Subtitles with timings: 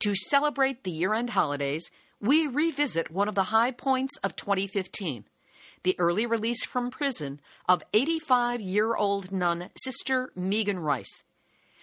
[0.00, 1.90] to celebrate the year end holidays,
[2.20, 5.24] we revisit one of the high points of 2015
[5.82, 11.22] the early release from prison of 85 year old nun Sister Megan Rice.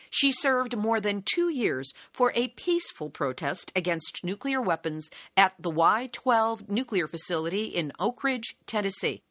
[0.10, 5.70] She served more than two years for a peaceful protest against nuclear weapons at the
[5.70, 9.24] Y 12 nuclear facility in Oak Ridge, Tennessee.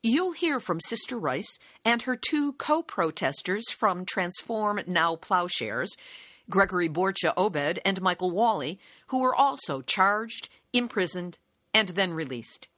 [0.00, 5.96] You'll hear from Sister Rice and her two co protesters from Transform Now Plowshares
[6.50, 11.38] Gregory Boertje-Obed and Michael Walli, who were also charged, imprisoned,
[11.74, 12.68] and then released.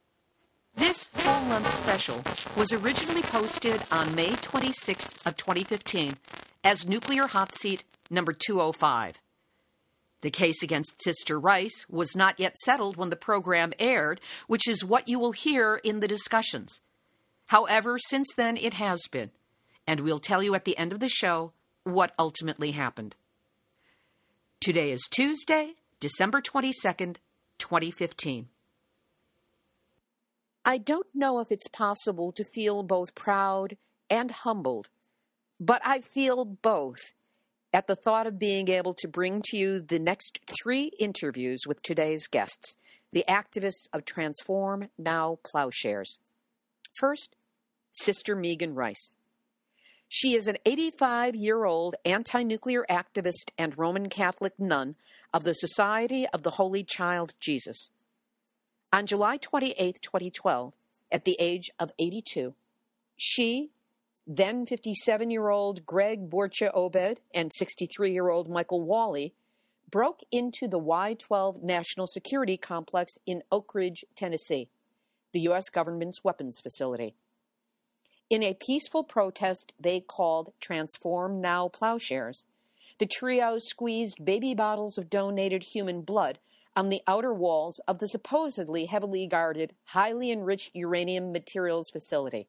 [0.75, 2.23] This full length special
[2.55, 6.13] was originally posted on May 26th of 2015
[6.63, 9.19] as Nuclear Hot Seat number 205.
[10.21, 14.85] The case against Sister Rice was not yet settled when the program aired, which is
[14.85, 16.79] what you will hear in the discussions.
[17.47, 19.31] However, since then it has been,
[19.87, 23.15] and we'll tell you at the end of the show what ultimately happened.
[24.61, 27.15] Today is Tuesday, December 22nd,
[27.57, 28.49] 2015.
[30.63, 33.75] I don't know if it's possible to feel both proud
[34.07, 34.89] and humbled,
[35.59, 36.99] but I feel both
[37.73, 41.81] at the thought of being able to bring to you the next three interviews with
[41.81, 42.77] today's guests,
[43.11, 46.19] the activists of Transform Now Plowshares.
[46.93, 47.35] First,
[47.91, 49.15] Sister Megan Rice.
[50.13, 54.97] She is an 85 year old anti nuclear activist and Roman Catholic nun
[55.33, 57.91] of the Society of the Holy Child Jesus.
[58.91, 60.73] On July 28, 2012,
[61.13, 62.53] at the age of 82,
[63.15, 63.69] she,
[64.27, 69.31] then 57 year old Greg Boertje-Obed, and 63 year old Michael Walli
[69.89, 74.67] broke into the Y 12 National Security Complex in Oak Ridge, Tennessee,
[75.31, 75.69] the U.S.
[75.69, 77.15] government's weapons facility.
[78.31, 82.45] In a peaceful protest they called Transform Now Plowshares,
[82.97, 86.39] the trio squeezed baby bottles of donated human blood
[86.73, 92.47] on the outer walls of the supposedly heavily guarded, highly enriched uranium materials facility.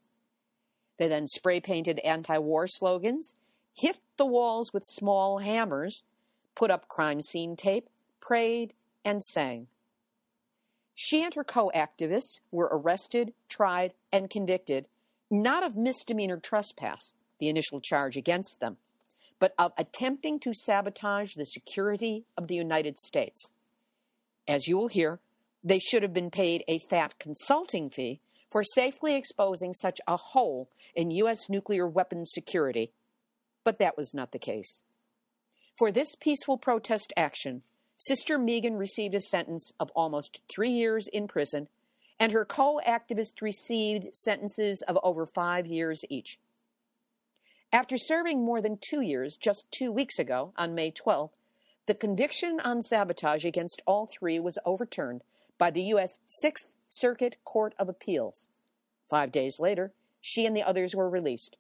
[1.01, 3.35] They then spray painted anti war slogans,
[3.75, 6.05] hit the walls with small hammers,
[6.55, 7.89] put up crime scene tape,
[8.21, 9.67] prayed, and sang.
[10.95, 14.87] She and her co activists were arrested, tried, and convicted
[15.33, 18.77] not of misdemeanor trespass, the initial charge against them,
[19.41, 23.51] but of attempting to sabotage the security of the United States.
[24.47, 25.21] As you will hear,
[25.65, 30.69] they should have been paid a fat consulting fee for safely exposing such a hole
[30.95, 31.49] in U.S.
[31.49, 32.93] nuclear weapons security,
[33.65, 34.83] but that was not the case.
[35.79, 37.63] For this peaceful protest action,
[37.97, 41.69] Sister Megan received a sentence of almost three years in prison
[42.23, 46.39] and her co activists received sentences of over five years each.
[47.73, 51.33] After serving more than two years just two weeks ago, on May 12,
[51.87, 55.25] the conviction on sabotage against all three was overturned
[55.59, 56.21] by the U.S.
[56.25, 58.47] Sixth Circuit Court of Appeals.
[59.11, 61.57] Five days later, she and the others were released.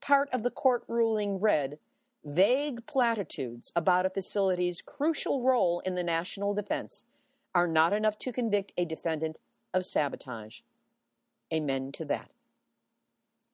[0.00, 1.78] Part of the court ruling read
[2.24, 7.04] vague platitudes about a facility's crucial role in the national defense
[7.54, 9.38] are not enough to convict a defendant
[9.74, 10.60] of sabotage.
[11.52, 12.30] Amen to that.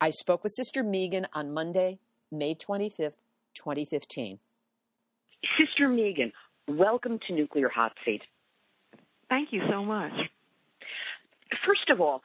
[0.01, 1.99] I spoke with Sister Megan on Monday,
[2.31, 3.17] May 25th,
[3.55, 4.39] 2015.
[5.59, 6.33] Sister Megan,
[6.69, 8.23] welcome to Nuclear Hot Seat.
[9.29, 10.13] Thank you so much.
[11.67, 12.23] First of all,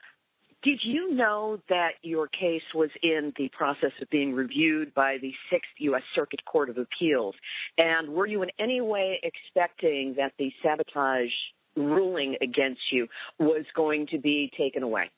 [0.63, 5.33] did you know that your case was in the process of being reviewed by the
[5.51, 6.01] Sixth U.S.
[6.15, 7.35] Circuit Court of Appeals?
[7.77, 11.31] And were you in any way expecting that the sabotage
[11.77, 13.07] ruling against you
[13.39, 15.09] was going to be taken away?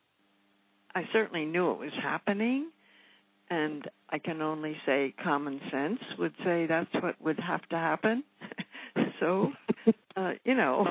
[0.94, 2.72] I certainly knew it was happening,
[3.50, 8.24] and I can only say common sense would say that's what would have to happen.
[9.20, 9.52] So,
[10.16, 10.88] uh, you know,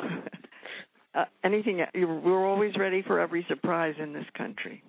[1.14, 4.82] uh, anything we're always ready for every surprise in this country.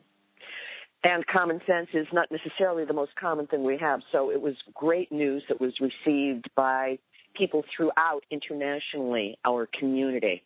[1.03, 4.01] And common sense is not necessarily the most common thing we have.
[4.11, 6.99] So it was great news that was received by
[7.35, 10.43] people throughout internationally our community.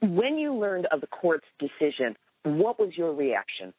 [0.00, 3.72] When you learned of the court's decision, what was your reaction?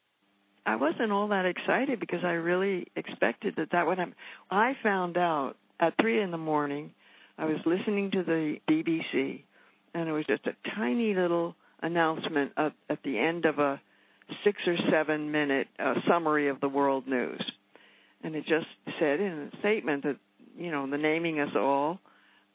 [0.65, 4.15] I wasn't all that excited because I really expected that that would happen.
[4.50, 6.92] I found out at three in the morning.
[7.38, 9.44] I was listening to the BBC,
[9.94, 13.81] and it was just a tiny little announcement at, at the end of a
[14.44, 17.44] six or seven minute uh, summary of the world news,
[18.24, 18.68] and it just
[19.00, 20.18] said in a statement that
[20.57, 22.00] you know the naming us all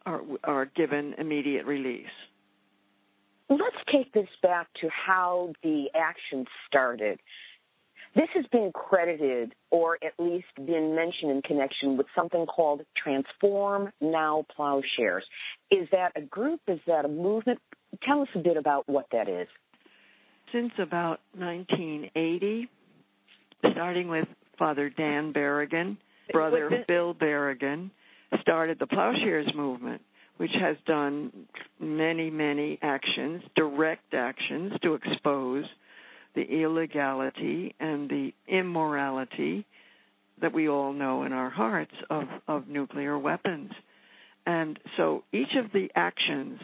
[0.07, 2.07] are are given immediate release.
[3.51, 7.19] Let's take this back to how the action started.
[8.15, 13.93] This has been credited or at least been mentioned in connection with something called Transform
[14.01, 15.25] Now Plowshares.
[15.71, 16.61] Is that a group?
[16.69, 17.61] Is that a movement?
[18.03, 19.47] Tell us a bit about what that is.
[20.53, 22.69] Since about 1980,
[23.73, 24.27] starting with
[24.59, 25.97] Father Dan Berrigan,
[26.33, 27.91] brother Phil Berrigan,
[28.41, 30.03] started the Plowshares movement
[30.39, 31.33] which has done
[31.79, 35.65] many, many actions, direct actions to expose
[36.35, 39.67] the illegality and the immorality
[40.41, 43.73] that we all know in our hearts of, of nuclear weapons.
[44.47, 46.61] And so each of the actions,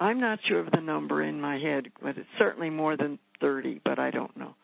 [0.00, 3.80] I'm not sure of the number in my head, but it's certainly more than 30,
[3.84, 4.56] but I don't know,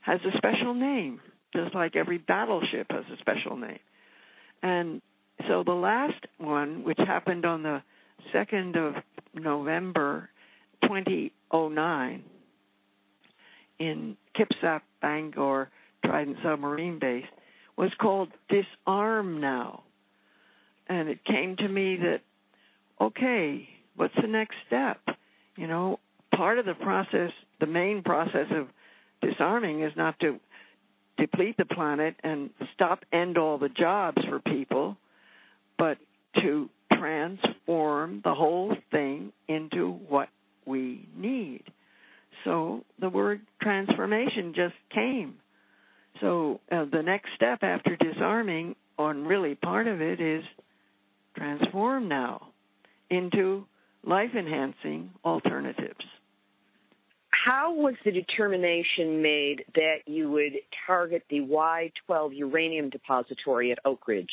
[0.00, 1.20] has a special name,
[1.54, 3.78] just like every battleship has a special name.
[4.62, 5.02] And
[5.48, 7.82] so the last one, which happened on the
[8.34, 9.02] 2nd of
[9.34, 10.28] November
[10.82, 12.22] 2009
[13.78, 15.70] in Kitsap, Bangor
[16.04, 17.24] Trident Submarine Base,
[17.76, 19.84] was called Disarm Now.
[20.88, 22.20] And it came to me that,
[23.00, 25.00] okay, what's the next step?
[25.56, 25.98] You know,
[26.34, 27.30] part of the process,
[27.60, 28.68] the main process of
[29.22, 30.38] disarming is not to
[31.20, 34.96] deplete the planet and stop end all the jobs for people
[35.78, 35.98] but
[36.42, 40.28] to transform the whole thing into what
[40.66, 41.62] we need.
[42.44, 45.34] So the word transformation just came.
[46.20, 50.44] So uh, the next step after disarming, on really part of it, is
[51.36, 52.48] transform now
[53.08, 53.64] into
[54.04, 56.04] life enhancing alternatives.
[57.44, 60.52] How was the determination made that you would
[60.86, 64.30] target the Y 12 uranium depository at Oak Ridge?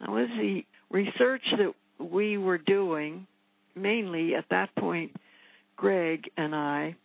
[0.00, 3.26] That was the research that we were doing,
[3.74, 5.12] mainly at that point,
[5.76, 6.96] Greg and I.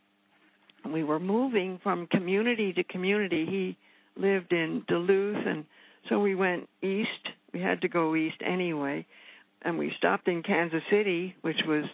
[0.92, 3.46] We were moving from community to community.
[3.46, 3.78] He
[4.22, 5.64] lived in Duluth, and
[6.10, 7.30] so we went east.
[7.54, 9.06] We had to go east anyway.
[9.62, 11.86] And we stopped in Kansas City, which was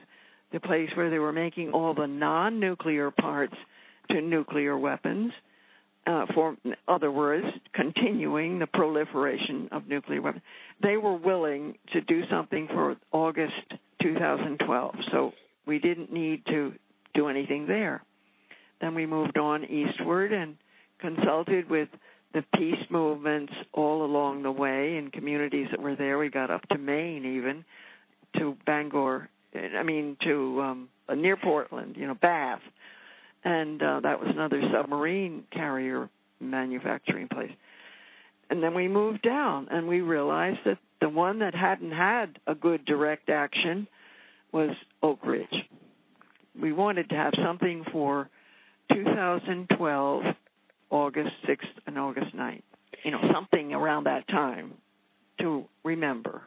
[0.51, 3.55] the place where they were making all the non nuclear parts
[4.09, 5.31] to nuclear weapons
[6.09, 6.57] uh, for
[6.87, 10.43] other words, continuing the proliferation of nuclear weapons.
[10.81, 13.53] They were willing to do something for August
[14.01, 15.33] 2012, so
[15.67, 16.73] we didn't need to
[17.13, 18.01] do anything there.
[18.81, 20.55] Then we moved on eastward and
[20.99, 21.89] consulted with
[22.33, 26.17] the peace movements all along the way in communities that were there.
[26.17, 27.65] We got up to Maine, even
[28.37, 29.29] to Bangor.
[29.55, 32.61] I mean, to um, near Portland, you know, Bath
[33.43, 37.51] and uh, that was another submarine carrier manufacturing place.
[38.49, 42.55] And then we moved down, and we realized that the one that hadn't had a
[42.55, 43.87] good direct action
[44.51, 44.71] was
[45.03, 45.47] Oak Ridge.
[46.59, 48.29] We wanted to have something for
[48.91, 50.23] 2012,
[50.89, 52.63] August 6th and August 9th.
[53.03, 54.73] You know, something around that time
[55.39, 56.41] to remember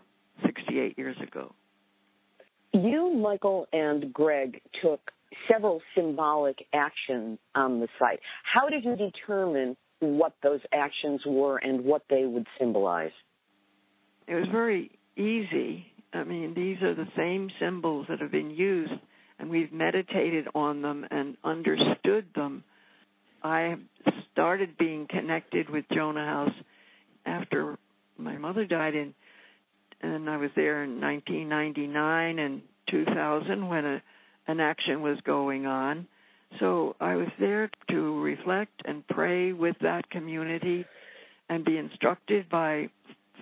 [0.45, 1.55] 68 years ago.
[2.73, 5.11] You, Michael, and Greg took
[5.51, 8.21] several symbolic actions on the site.
[8.45, 13.13] How did you determine what those actions were and what they would symbolize?
[14.27, 15.87] It was very easy.
[16.13, 18.93] I mean, these are the same symbols that have been used,
[19.39, 22.65] and we've meditated on them and understood them.
[23.43, 23.77] I
[24.33, 26.55] started being connected with Jonah House
[27.27, 27.79] after
[28.17, 29.15] my mother died in
[30.03, 34.03] and I was there in 1999 and 2000 when a
[34.47, 36.07] an action was going on.
[36.61, 40.85] So I was there to reflect and pray with that community
[41.49, 42.91] and be instructed by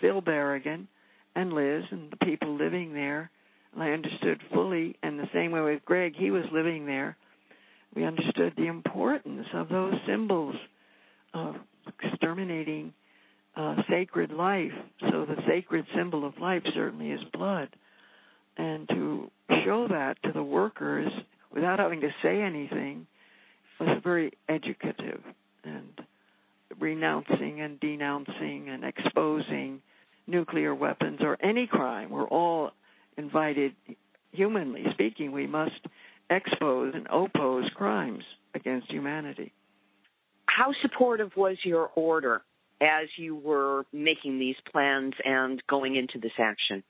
[0.00, 0.86] Phil Berrigan
[1.34, 3.30] and Liz and the people living there.
[3.72, 7.16] And I understood fully, and the same way with Greg, he was living there.
[7.94, 10.56] We understood the importance of those symbols
[11.34, 11.56] of
[12.02, 12.92] exterminating
[13.60, 14.72] uh, sacred life.
[15.10, 17.68] So the sacred symbol of life certainly is blood.
[18.56, 19.30] and to
[19.64, 21.10] show that to the workers
[21.52, 23.06] without having to say anything
[23.78, 25.20] was very educative
[25.64, 26.00] and
[26.78, 29.80] renouncing and denouncing and exposing
[30.26, 32.10] nuclear weapons or any crime.
[32.10, 32.70] We're all
[33.16, 33.72] invited,
[34.32, 35.80] humanly speaking, we must
[36.28, 38.24] expose and oppose crimes
[38.54, 39.52] against humanity.
[40.46, 42.42] How supportive was your order
[42.80, 46.82] as you were making these plans and going into this action?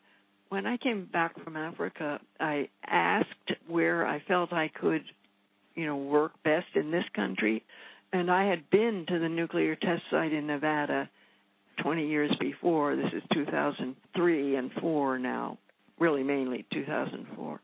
[0.48, 5.02] When I came back from Africa, I asked where I felt I could,
[5.74, 7.62] you know, work best in this country.
[8.12, 11.08] And I had been to the nuclear test site in Nevada
[11.82, 12.96] 20 years before.
[12.96, 15.58] This is 2003 and 4 now,
[15.98, 17.60] really mainly 2004.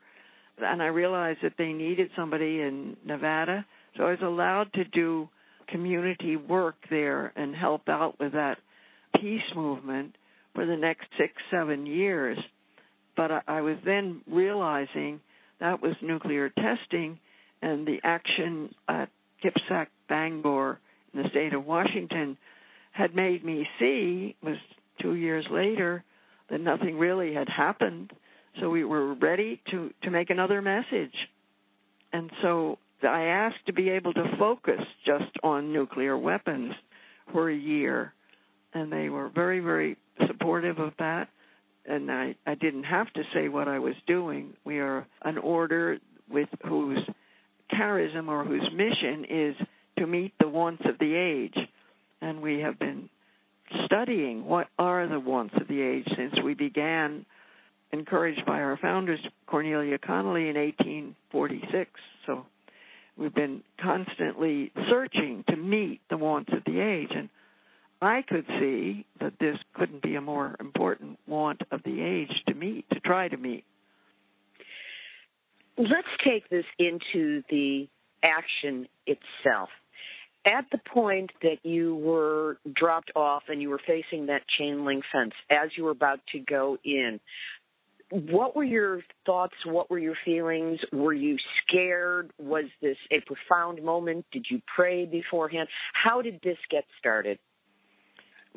[0.58, 3.66] And I realized that they needed somebody in Nevada.
[3.96, 5.28] So I was allowed to do
[5.68, 8.58] community work there and help out with that
[9.20, 10.16] peace movement
[10.54, 12.38] for the next six, seven years.
[13.16, 15.20] But I was then realizing
[15.60, 17.18] that was nuclear testing
[17.62, 19.08] and the action at
[19.42, 20.78] Kitsap Bangor
[21.12, 22.36] in the state of Washington
[22.92, 24.56] had made me see was
[25.00, 26.04] two years later
[26.50, 28.12] that nothing really had happened.
[28.60, 31.14] So we were ready to, to make another message.
[32.12, 36.72] And so I asked to be able to focus just on nuclear weapons
[37.32, 38.12] for a year.
[38.72, 41.28] And they were very, very supportive of that.
[41.84, 44.54] And I, I didn't have to say what I was doing.
[44.64, 45.98] We are an order
[46.30, 46.98] with whose
[47.72, 49.56] charism or whose mission is
[49.98, 51.56] to meet the wants of the age.
[52.20, 53.08] And we have been
[53.84, 57.24] studying what are the wants of the age since we began,
[57.92, 61.90] encouraged by our founders, Cornelia Connelly, in 1846.
[62.26, 62.46] So
[63.16, 67.10] we've been constantly searching to meet the wants of the age.
[67.14, 67.28] And
[68.00, 72.54] I could see that this couldn't be a more important want of the age to
[72.54, 73.64] meet, to try to meet.
[75.78, 77.88] Let's take this into the
[78.22, 79.68] action itself.
[80.46, 85.04] At the point that you were dropped off and you were facing that chain link
[85.12, 87.18] fence, as you were about to go in,
[88.10, 89.54] what were your thoughts?
[89.64, 90.78] What were your feelings?
[90.92, 92.30] Were you scared?
[92.38, 94.26] Was this a profound moment?
[94.32, 95.68] Did you pray beforehand?
[95.92, 97.38] How did this get started?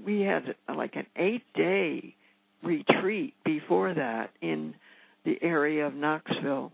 [0.05, 2.15] We had uh, like an eight day
[2.63, 4.75] retreat before that in
[5.25, 6.71] the area of Knoxville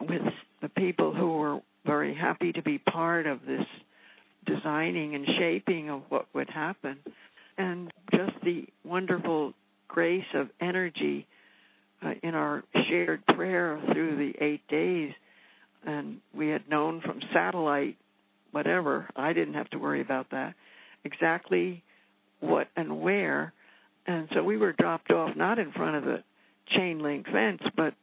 [0.00, 0.22] with
[0.60, 3.66] the people who were very happy to be part of this
[4.46, 6.98] designing and shaping of what would happen.
[7.56, 9.54] And just the wonderful
[9.88, 11.26] grace of energy
[12.04, 15.12] uh, in our shared prayer through the eight days.
[15.84, 17.96] And we had known from satellite,
[18.50, 20.54] whatever, I didn't have to worry about that,
[21.04, 21.82] exactly
[22.40, 23.52] what and where.
[24.06, 26.22] And so we were dropped off not in front of the
[26.76, 27.94] chain link fence, but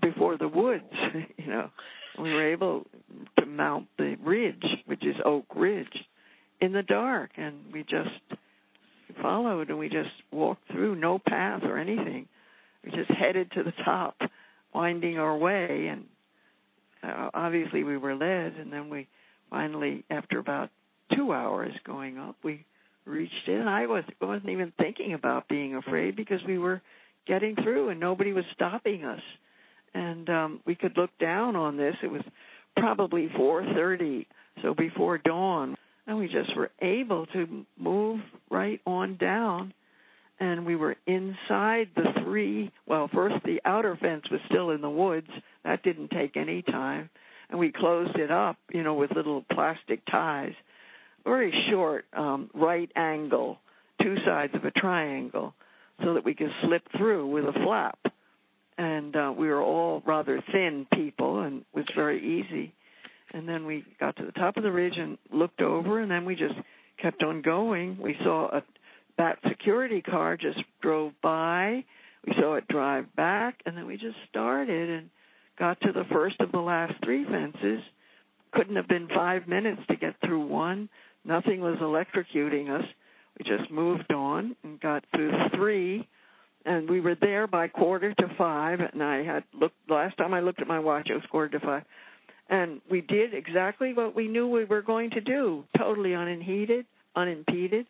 [0.00, 0.84] before the woods,
[1.36, 1.70] you know.
[2.18, 2.86] We were able
[3.38, 5.86] to mount the ridge, which is Oak Ridge,
[6.62, 8.40] in the dark, and we just
[9.20, 12.26] followed and we just walked through, no path or anything.
[12.86, 14.16] We just headed to the top,
[14.72, 16.04] winding our way, and
[17.02, 18.54] uh, obviously we were led.
[18.58, 19.08] And then we
[19.50, 20.70] finally, after about
[21.14, 22.64] two hours going up, we
[23.04, 23.68] reached in.
[23.68, 26.80] I was wasn't even thinking about being afraid because we were
[27.26, 29.20] getting through and nobody was stopping us
[29.96, 31.96] and um, we could look down on this.
[32.02, 32.22] It was
[32.76, 34.26] probably 4:30,
[34.62, 35.76] so before dawn,
[36.06, 39.72] and we just were able to move right on down.
[40.38, 42.70] And we were inside the three.
[42.86, 45.30] Well, first the outer fence was still in the woods.
[45.64, 47.08] That didn't take any time,
[47.48, 50.52] and we closed it up, you know, with little plastic ties.
[51.24, 53.58] Very short, um, right angle,
[54.02, 55.54] two sides of a triangle,
[56.04, 57.98] so that we could slip through with a flap
[58.78, 62.74] and uh, we were all rather thin people, and it was very easy.
[63.32, 66.24] And then we got to the top of the ridge and looked over, and then
[66.24, 66.54] we just
[67.00, 67.98] kept on going.
[68.00, 68.62] We saw a
[69.18, 71.84] that security car just drove by.
[72.26, 75.10] We saw it drive back, and then we just started and
[75.58, 77.80] got to the first of the last three fences.
[78.52, 80.88] Couldn't have been five minutes to get through one.
[81.24, 82.86] Nothing was electrocuting us.
[83.38, 86.06] We just moved on and got through three
[86.66, 90.40] and we were there by quarter to five and i had looked last time i
[90.40, 91.84] looked at my watch it was quarter to five
[92.50, 97.86] and we did exactly what we knew we were going to do totally unheeded unimpeded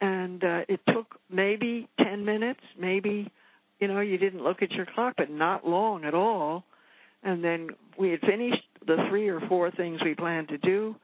[0.00, 3.30] and uh, it took maybe ten minutes maybe
[3.78, 6.64] you know you didn't look at your clock but not long at all.
[7.22, 10.96] And then we had finished the three or four things we planned to do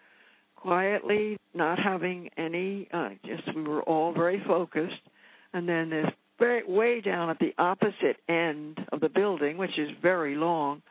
[0.56, 5.00] quietly not having any uh, just we were all very focused.
[5.52, 6.06] And then this
[6.38, 10.82] very, way down at the opposite end of the building, which is very long,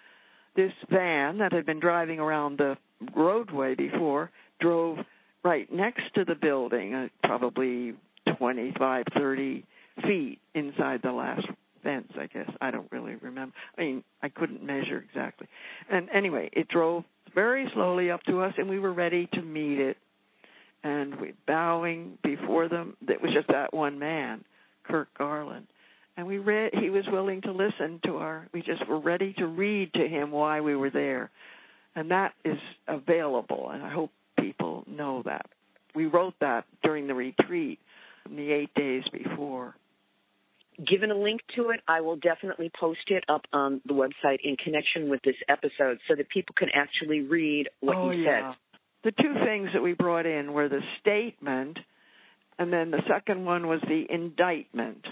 [0.55, 2.77] this van that had been driving around the
[3.15, 4.99] roadway before drove
[5.45, 7.93] right next to the building, uh, probably
[8.37, 9.63] 25, 30
[10.03, 11.45] feet inside the last
[11.83, 12.49] fence, I guess.
[12.59, 13.55] I don't really remember.
[13.77, 15.47] I mean, I couldn't measure exactly.
[15.89, 19.79] And anyway, it drove very slowly up to us, and we were ready to meet
[19.79, 19.97] it.
[20.83, 22.97] And we bowing before them.
[23.07, 24.43] It was just that one man,
[24.83, 25.67] Kirk Garland.
[26.17, 26.73] And we read.
[26.75, 28.47] He was willing to listen to our.
[28.53, 31.29] We just were ready to read to him why we were there,
[31.95, 33.71] and that is available.
[33.71, 34.11] And I hope
[34.51, 35.45] people know that.
[35.93, 37.79] We wrote that during the retreat,
[38.29, 39.75] the eight days before
[40.83, 44.57] given a link to it, I will definitely post it up on the website in
[44.57, 48.51] connection with this episode so that people can actually read what oh, you yeah.
[48.51, 48.57] said.
[49.03, 51.77] The two things that we brought in were the statement,
[52.57, 55.05] and then the second one was the indictment,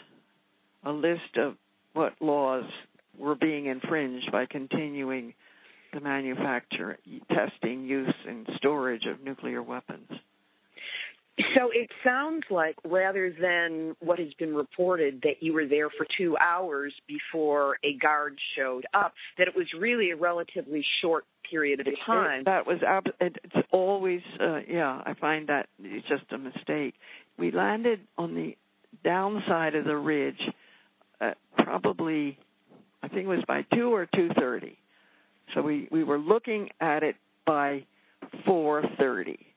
[0.84, 1.56] a list of
[1.94, 2.66] what laws
[3.18, 5.34] were being infringed by continuing
[5.94, 6.98] the manufacture,
[7.32, 10.10] testing, use, and storage of nuclear weapons.
[11.56, 16.06] So it sounds like rather than what has been reported that you were there for
[16.16, 21.80] two hours before a guard showed up, that it was really a relatively short period
[21.80, 22.42] of time.
[22.42, 25.02] It, that was ab- it's always uh, yeah.
[25.06, 26.94] I find that it's just a mistake.
[27.40, 28.56] We landed on the
[29.04, 30.40] downside of the ridge,
[31.20, 32.38] uh, probably
[33.02, 34.78] I think it was by two or two thirty.
[35.54, 37.86] So we we were looking at it by
[38.46, 39.54] four thirty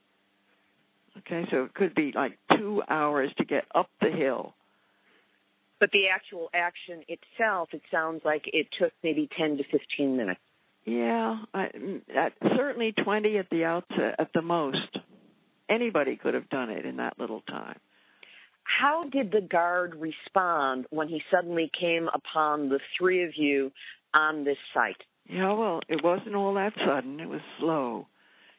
[1.19, 4.55] Okay, so it could be like two hours to get up the hill.
[5.81, 10.41] But the actual action itself, it sounds like it took maybe 10 to 15 minutes.
[10.85, 14.99] Yeah, I, mm, at, certainly 20 at the outset, at the most.
[15.69, 17.79] Anybody could have done it in that little time.
[18.63, 23.73] How did the guard respond when he suddenly came upon the three of you
[24.15, 25.03] on this site?
[25.29, 27.21] Yeah, well, it wasn't all that sudden.
[27.21, 28.07] It was slow.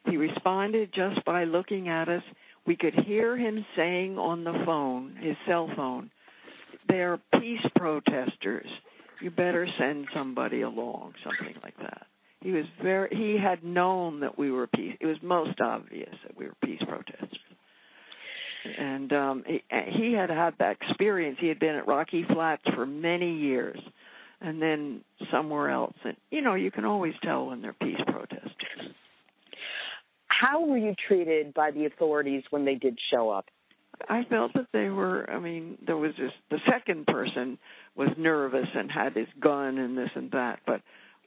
[0.06, 2.24] He responded just by looking at us
[2.68, 6.12] we could hear him saying on the phone, his cell phone,
[6.89, 8.68] they're peace protesters.
[9.22, 12.06] You better send somebody along, something like that.
[12.42, 14.96] He was very he had known that we were peace.
[15.00, 17.39] It was most obvious that we were peace protesters.
[18.78, 21.38] And um he, he had had that experience.
[21.39, 23.80] He had been at Rocky Flats for many years
[24.41, 25.95] and then somewhere else.
[26.04, 28.93] And you know, you can always tell when they're peace protesters.
[30.28, 33.45] How were you treated by the authorities when they did show up?
[34.08, 35.30] I felt that they were.
[35.30, 36.32] I mean, there was this.
[36.52, 37.58] The second person
[37.95, 40.82] was nervous and had his gun and this and that, but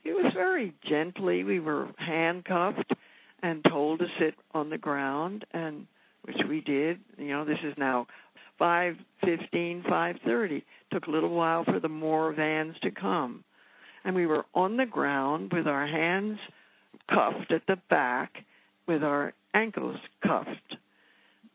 [0.05, 1.43] it was very gently.
[1.43, 2.93] We were handcuffed
[3.43, 5.87] and told to sit on the ground, and
[6.23, 7.01] which we did.
[7.19, 8.07] You know, this is now
[8.61, 8.95] five
[9.25, 10.65] fifteen, five thirty.
[10.93, 13.43] Took a little while for the more vans to come,
[14.05, 16.39] and we were on the ground with our hands
[17.09, 18.33] cuffed at the back
[18.87, 20.77] with our ankles cuffed.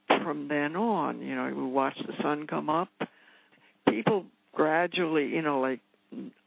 [0.08, 2.90] From then on, you know, we watched the sun come up.
[3.90, 5.80] People gradually, you know, like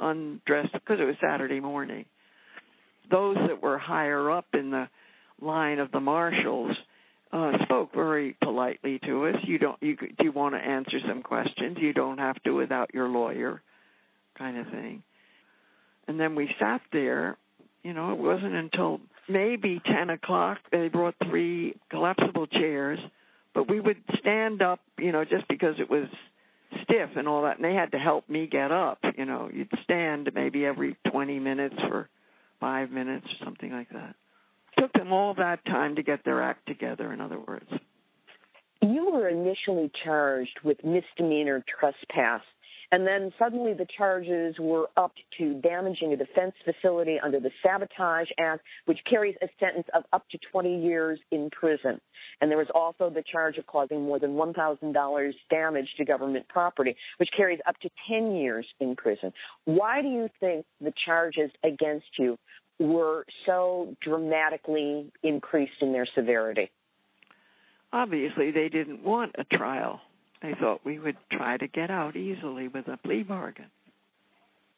[0.00, 2.04] undressed because it was Saturday morning.
[3.10, 4.88] Those that were higher up in the
[5.40, 6.76] line of the marshals
[7.32, 9.36] uh, spoke very politely to us.
[9.44, 11.76] You don't, you do you want to answer some questions?
[11.80, 13.62] You don't have to without your lawyer,
[14.36, 15.02] kind of thing.
[16.06, 17.36] And then we sat there.
[17.82, 20.58] You know, it wasn't until maybe 10 o'clock.
[20.72, 22.98] They brought three collapsible chairs,
[23.54, 26.08] but we would stand up, you know, just because it was
[26.82, 27.56] stiff and all that.
[27.56, 28.98] And they had to help me get up.
[29.16, 32.08] You know, you'd stand maybe every 20 minutes for
[32.58, 34.16] five minutes or something like that.
[34.78, 37.68] Took them all that time to get their act together, in other words.
[38.80, 42.42] You were initially charged with misdemeanor trespass
[42.90, 48.28] and then suddenly the charges were up to damaging a defense facility under the Sabotage
[48.38, 52.00] Act, which carries a sentence of up to 20 years in prison.
[52.40, 56.96] And there was also the charge of causing more than $1,000 damage to government property,
[57.18, 59.32] which carries up to 10 years in prison.
[59.66, 62.38] Why do you think the charges against you
[62.78, 66.70] were so dramatically increased in their severity?
[67.92, 70.00] Obviously, they didn't want a trial.
[70.42, 73.66] They thought we would try to get out easily with a plea bargain.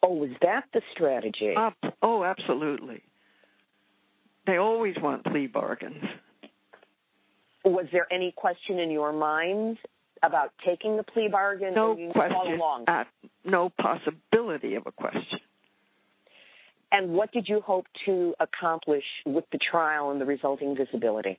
[0.03, 1.55] Oh, was that the strategy?
[1.57, 1.71] Uh,
[2.03, 3.03] oh, absolutely.
[4.47, 6.03] They always want plea bargains.
[7.65, 9.77] Was there any question in your mind
[10.23, 11.75] about taking the plea bargain?
[11.75, 12.61] No question.
[12.87, 13.07] At,
[13.45, 15.41] no possibility of a question.
[16.93, 21.39] And what did you hope to accomplish with the trial and the resulting visibility?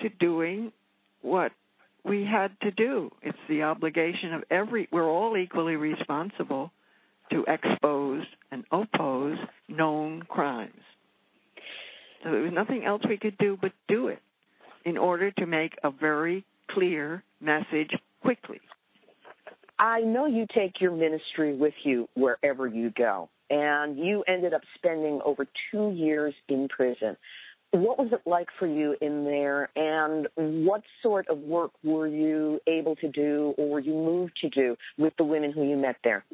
[0.00, 0.72] To doing
[1.22, 1.52] what
[2.04, 3.10] we had to do.
[3.22, 6.70] It's the obligation of every, we're all equally responsible
[7.30, 10.72] to expose and oppose known crimes.
[12.22, 14.20] So there was nothing else we could do but do it
[14.84, 17.90] in order to make a very clear message
[18.22, 18.60] quickly.
[19.78, 24.62] I know you take your ministry with you wherever you go, and you ended up
[24.76, 27.16] spending over two years in prison.
[27.72, 32.60] What was it like for you in there, and what sort of work were you
[32.66, 35.96] able to do or were you moved to do with the women who you met
[36.04, 36.24] there?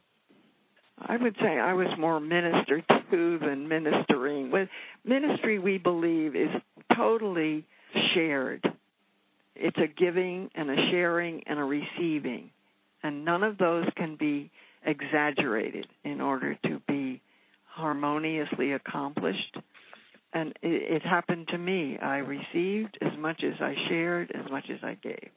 [0.98, 4.51] I would say I was more ministered to than ministering.
[4.51, 4.68] With
[5.05, 6.51] ministry, we believe is
[6.94, 7.64] totally
[8.14, 8.64] shared.
[9.57, 12.51] It's a giving and a sharing and a receiving,
[13.03, 14.51] and none of those can be
[14.84, 17.20] exaggerated in order to be
[17.66, 19.56] harmoniously accomplished.
[20.32, 21.98] And it, it happened to me.
[21.98, 25.30] I received as much as I shared, as much as I gave.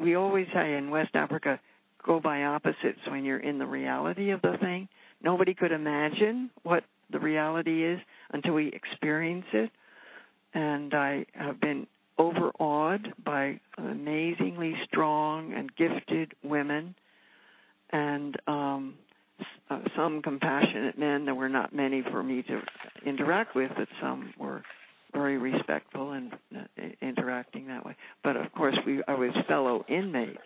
[0.00, 1.60] We always say in West Africa,
[2.04, 4.88] go by opposites when you're in the reality of the thing.
[5.22, 8.00] Nobody could imagine what the reality is
[8.32, 9.70] until we experience it.
[10.54, 11.86] And I have been
[12.18, 16.94] overawed by amazingly strong and gifted women
[17.92, 18.94] and um,
[19.70, 21.24] uh, some compassionate men.
[21.24, 22.60] There were not many for me to
[23.06, 24.62] interact with, but some were
[25.12, 27.96] very respectful and uh, interacting that way.
[28.24, 30.38] But of course, we I was fellow inmates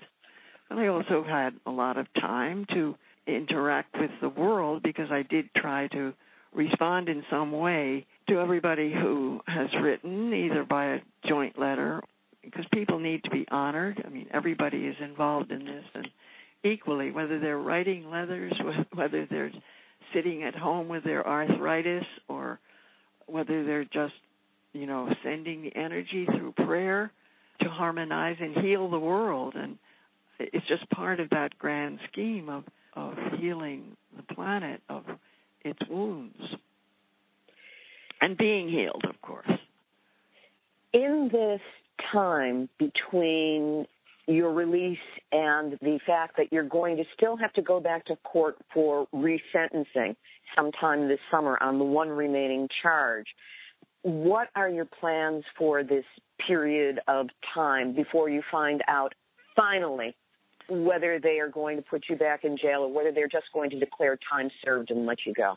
[0.70, 2.94] and I also had a lot of time to
[3.26, 6.12] interact with the world because I did try to
[6.54, 12.02] respond in some way to everybody who has written, either by a joint letter,
[12.42, 14.02] because people need to be honored.
[14.04, 16.08] I mean, everybody is involved in this, and
[16.66, 18.52] equally, whether they're writing letters,
[18.94, 19.52] whether they're
[20.14, 22.58] sitting at home with their arthritis, or
[23.26, 24.14] whether they're just,
[24.72, 27.10] you know, sending the energy through prayer
[27.60, 29.54] to harmonize and heal the world.
[29.56, 29.78] And
[30.38, 35.04] it's just part of that grand scheme of of healing the planet of
[35.62, 36.40] its wounds
[38.20, 39.50] and being healed, of course.
[40.92, 41.60] In this
[42.12, 43.86] time between
[44.26, 44.98] your release
[45.32, 49.06] and the fact that you're going to still have to go back to court for
[49.14, 50.16] resentencing
[50.54, 53.26] sometime this summer on the one remaining charge,
[54.02, 56.04] what are your plans for this
[56.44, 59.14] period of time before you find out
[59.54, 60.14] finally
[60.68, 63.70] whether they are going to put you back in jail or whether they're just going
[63.70, 65.56] to declare time served and let you go?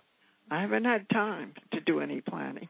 [0.51, 2.67] I haven't had time to do any planning.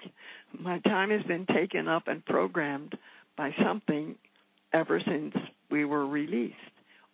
[0.57, 2.97] My time has been taken up and programmed
[3.37, 4.15] by something
[4.73, 5.33] ever since
[5.69, 6.55] we were released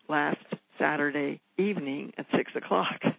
[0.07, 0.37] last
[0.79, 2.99] Saturday evening at six o'clock.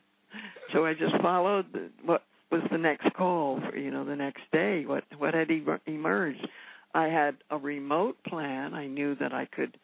[0.74, 4.42] So I just followed the, what was the next call for you know the next
[4.52, 4.84] day.
[4.84, 5.48] What what had
[5.86, 6.46] emerged?
[6.92, 8.74] I had a remote plan.
[8.74, 9.78] I knew that I could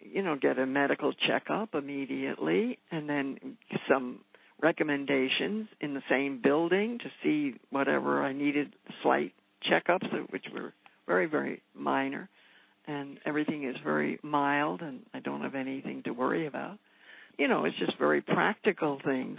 [0.00, 3.56] you know, get a medical checkup immediately and then
[3.88, 4.20] some
[4.60, 9.32] recommendations in the same building to see whatever I needed, slight
[9.70, 10.72] checkups, which were
[11.06, 12.28] very, very minor.
[12.88, 16.78] And everything is very mild, and I don't have anything to worry about.
[17.38, 19.38] You know, it's just very practical things.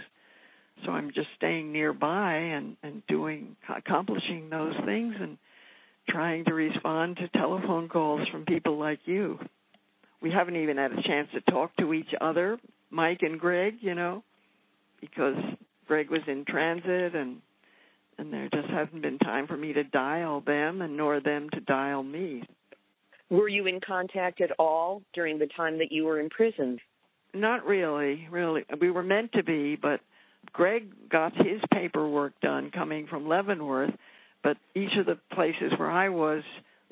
[0.86, 5.36] So I'm just staying nearby and, and doing, accomplishing those things and
[6.08, 9.38] trying to respond to telephone calls from people like you
[10.20, 12.58] we haven't even had a chance to talk to each other,
[12.90, 14.22] Mike and Greg, you know,
[15.00, 15.36] because
[15.86, 17.40] Greg was in transit and
[18.18, 21.60] and there just hasn't been time for me to dial them and nor them to
[21.60, 22.42] dial me.
[23.30, 26.78] Were you in contact at all during the time that you were in prison?
[27.32, 28.64] Not really, really.
[28.80, 30.00] We were meant to be, but
[30.52, 33.94] Greg got his paperwork done coming from Leavenworth,
[34.42, 36.42] but each of the places where I was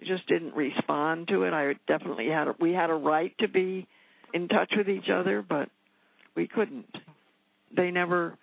[0.07, 1.53] just didn't respond to it.
[1.53, 3.89] I definitely had a, we had a right to be
[4.33, 5.69] in touch with each other, but
[6.37, 6.95] we couldn't.
[7.77, 8.39] They never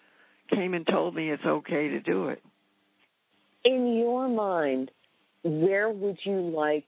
[0.54, 2.42] came and told me it's okay to do it.
[3.64, 4.92] In your mind,
[5.44, 6.84] where would you like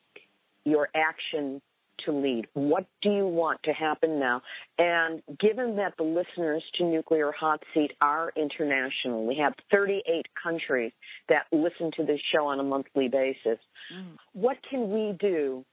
[0.68, 1.62] your action
[2.06, 2.48] to lead?
[2.54, 4.42] What do you want to happen now?
[4.78, 10.92] And given that the listeners to Nuclear Hot Seat are international, we have 38 countries
[11.30, 13.60] that listen to this show on a monthly basis.
[13.94, 14.18] Mm.
[14.34, 15.66] What can we do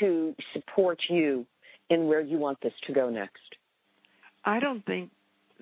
[0.00, 1.46] to support you
[1.88, 3.40] in where you want this to go next?
[4.44, 5.10] I don't think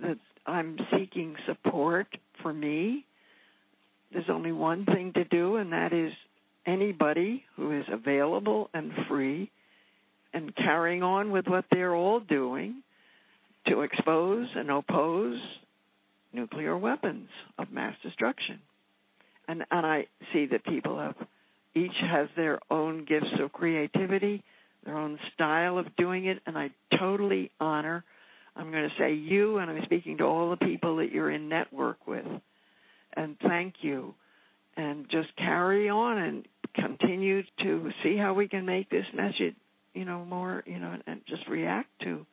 [0.02, 2.08] that I'm seeking support
[2.42, 3.04] for me.
[4.12, 6.12] There's only one thing to do, and that is
[6.66, 9.51] anybody who is available and free
[10.33, 12.83] and carrying on with what they're all doing
[13.66, 15.38] to expose and oppose
[16.33, 18.61] nuclear weapons of mass destruction.
[19.49, 21.16] And and I see that people have
[21.75, 24.42] each has their own gifts of creativity,
[24.85, 28.05] their own style of doing it, and I totally honor.
[28.57, 31.49] I'm going to say you, and I'm speaking to all the people that you're in
[31.49, 32.27] network with,
[33.16, 34.14] and thank you,
[34.80, 39.54] and just carry on and continue to see how we can make this message,
[39.94, 42.24] you know, more, you know, and just react to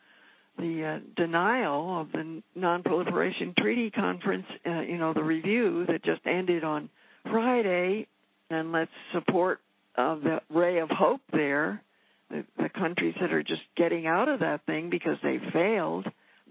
[0.58, 6.22] the uh, denial of the Non-Proliferation Treaty Conference, uh, you know, the review that just
[6.26, 6.90] ended on
[7.30, 8.08] Friday,
[8.50, 9.60] and let's support
[9.98, 11.82] uh, the ray of hope there.
[12.30, 16.06] The, the countries that are just getting out of that thing because they failed.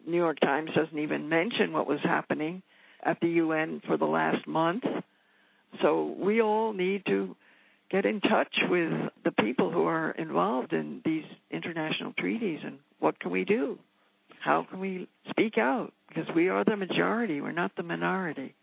[0.06, 2.62] New York Times doesn't even mention what was happening
[3.02, 4.84] at the UN for the last month.
[5.82, 7.36] So we all need to
[7.90, 8.90] get in touch with
[9.24, 13.78] the people who are involved in these international treaties and what can we do?
[14.40, 15.92] How can we speak out?
[16.08, 18.54] Because we are the majority, we're not the minority.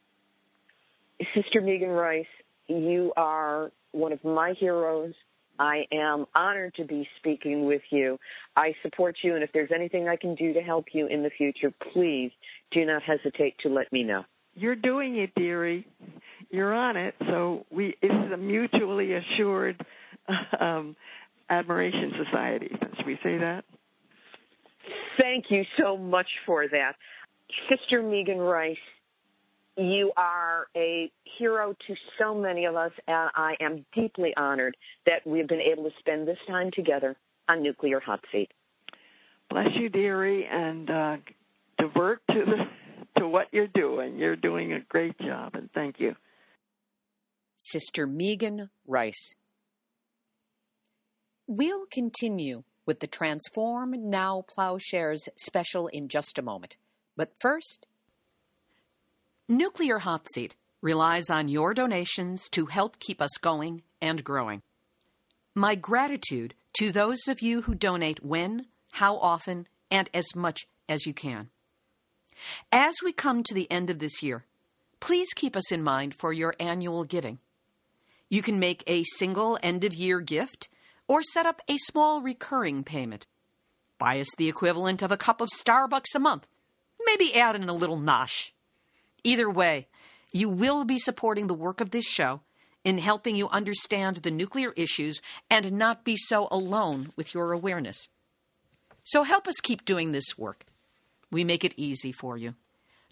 [1.35, 2.25] Sister Megan Rice,
[2.67, 5.13] you are one of my heroes.
[5.59, 8.19] I am honored to be speaking with you.
[8.55, 11.29] I support you, and if there's anything I can do to help you in the
[11.29, 12.31] future, please
[12.71, 14.25] do not hesitate to let me know.
[14.55, 15.87] You're doing it, dearie.
[16.49, 17.15] You're on it.
[17.27, 19.83] So we it is a mutually assured
[20.59, 20.95] um,
[21.49, 22.69] admiration society.
[22.97, 23.65] Should we say that?
[25.19, 26.95] Thank you so much for that.
[27.69, 28.77] Sister Megan Rice,
[29.77, 35.25] you are a hero to so many of us, and I am deeply honored that
[35.25, 37.15] we've been able to spend this time together
[37.49, 38.49] on Nuclear Hot Seat.
[39.49, 41.17] Bless you, dearie, and uh,
[41.77, 42.65] divert to the
[43.23, 44.17] to what you're doing.
[44.17, 46.15] You're doing a great job, and thank you.
[47.55, 49.33] Sister Megan Rice.
[51.47, 56.77] We'll continue with the Transform Now Plowshares special in just a moment.
[57.15, 57.85] But first,
[59.47, 64.61] Nuclear Hot Seat relies on your donations to help keep us going and growing.
[65.55, 71.05] My gratitude to those of you who donate when, how often, and as much as
[71.05, 71.49] you can.
[72.71, 74.45] As we come to the end of this year,
[74.99, 77.39] please keep us in mind for your annual giving.
[78.29, 80.69] You can make a single end of year gift
[81.07, 83.27] or set up a small recurring payment.
[83.99, 86.47] Buy us the equivalent of a cup of Starbucks a month.
[87.05, 88.51] Maybe add in a little nosh.
[89.23, 89.87] Either way,
[90.31, 92.41] you will be supporting the work of this show
[92.83, 98.09] in helping you understand the nuclear issues and not be so alone with your awareness.
[99.03, 100.65] So help us keep doing this work.
[101.33, 102.53] We make it easy for you.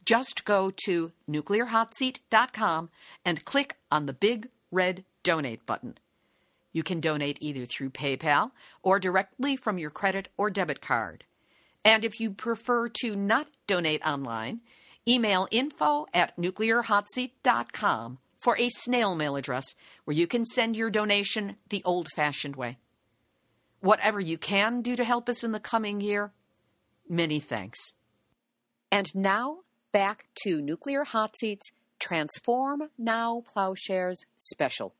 [0.06, 2.90] Just go to nuclearhotseat.com
[3.26, 5.98] and click on the big red donate button.
[6.72, 8.52] You can donate either through PayPal
[8.84, 11.26] or directly from your credit or debit card.
[11.84, 14.62] And if you prefer to not donate online,
[15.08, 19.66] email info at nuclearhotseat.com for a snail mail address
[20.06, 22.78] where you can send your donation the old fashioned way.
[23.80, 26.32] Whatever you can do to help us in the coming year,
[27.10, 27.94] many thanks.
[28.92, 29.60] And now,
[29.94, 34.94] back to Nuclear Hot Seats Transform Now Plowshares Special.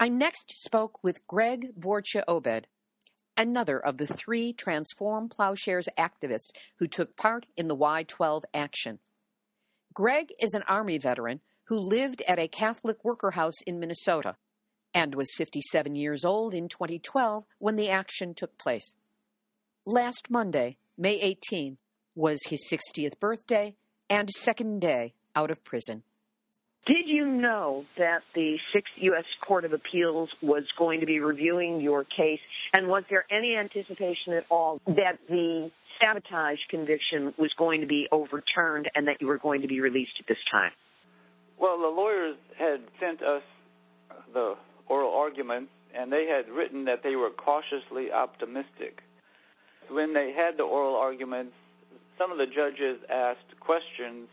[0.00, 2.66] I next spoke with Greg Boertje-Obed,
[3.36, 9.00] another of the three Transform Plowshares activists who took part in the Y 12 action.
[9.92, 14.36] Greg is an Army veteran who lived at a Catholic worker house in Minnesota
[14.94, 18.96] and was 57 years old in 2012 when the action took place.
[19.84, 21.76] Last Monday, May 18,
[22.16, 23.74] was his 60th birthday
[24.10, 26.02] and second day out of prison.
[26.86, 29.24] Did you know that the Sixth U.S.
[29.46, 32.38] Court of Appeals was going to be reviewing your case?
[32.72, 38.06] And was there any anticipation at all that the sabotage conviction was going to be
[38.12, 40.70] overturned and that you were going to be released at this time?
[41.58, 43.42] Well, the lawyers had sent us
[44.32, 44.54] the
[44.88, 49.02] oral arguments, and they had written that they were cautiously optimistic.
[49.88, 51.54] When they had the oral arguments,
[52.18, 54.28] some of the judges asked questions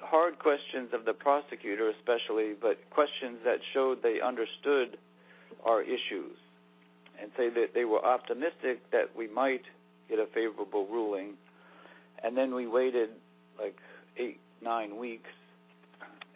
[0.00, 4.96] hard questions of the prosecutor, especially, but questions that showed they understood
[5.64, 6.36] our issues,
[7.20, 9.62] and say that they were optimistic that we might
[10.08, 11.34] get a favorable ruling.
[12.22, 13.10] And then we waited
[13.58, 13.76] like
[14.16, 15.30] eight, nine weeks,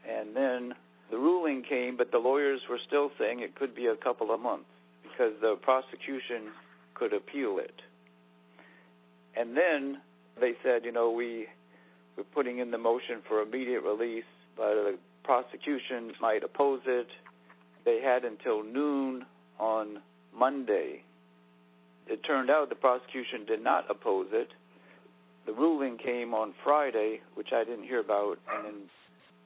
[0.08, 0.74] and then
[1.10, 4.40] the ruling came, but the lawyers were still saying it could be a couple of
[4.40, 4.66] months
[5.02, 6.50] because the prosecution
[6.94, 7.74] could appeal it.
[9.36, 9.98] And then
[10.40, 11.46] they said, you know, we
[12.16, 14.24] we're putting in the motion for immediate release,
[14.56, 17.08] but the prosecution might oppose it.
[17.84, 19.26] They had until noon
[19.58, 19.98] on
[20.34, 21.02] Monday.
[22.06, 24.48] It turned out the prosecution did not oppose it.
[25.44, 28.74] The ruling came on Friday, which I didn't hear about, and then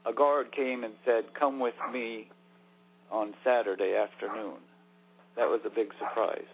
[0.07, 2.29] a guard came and said, Come with me
[3.11, 4.57] on Saturday afternoon.
[5.37, 6.45] that was a big surprise.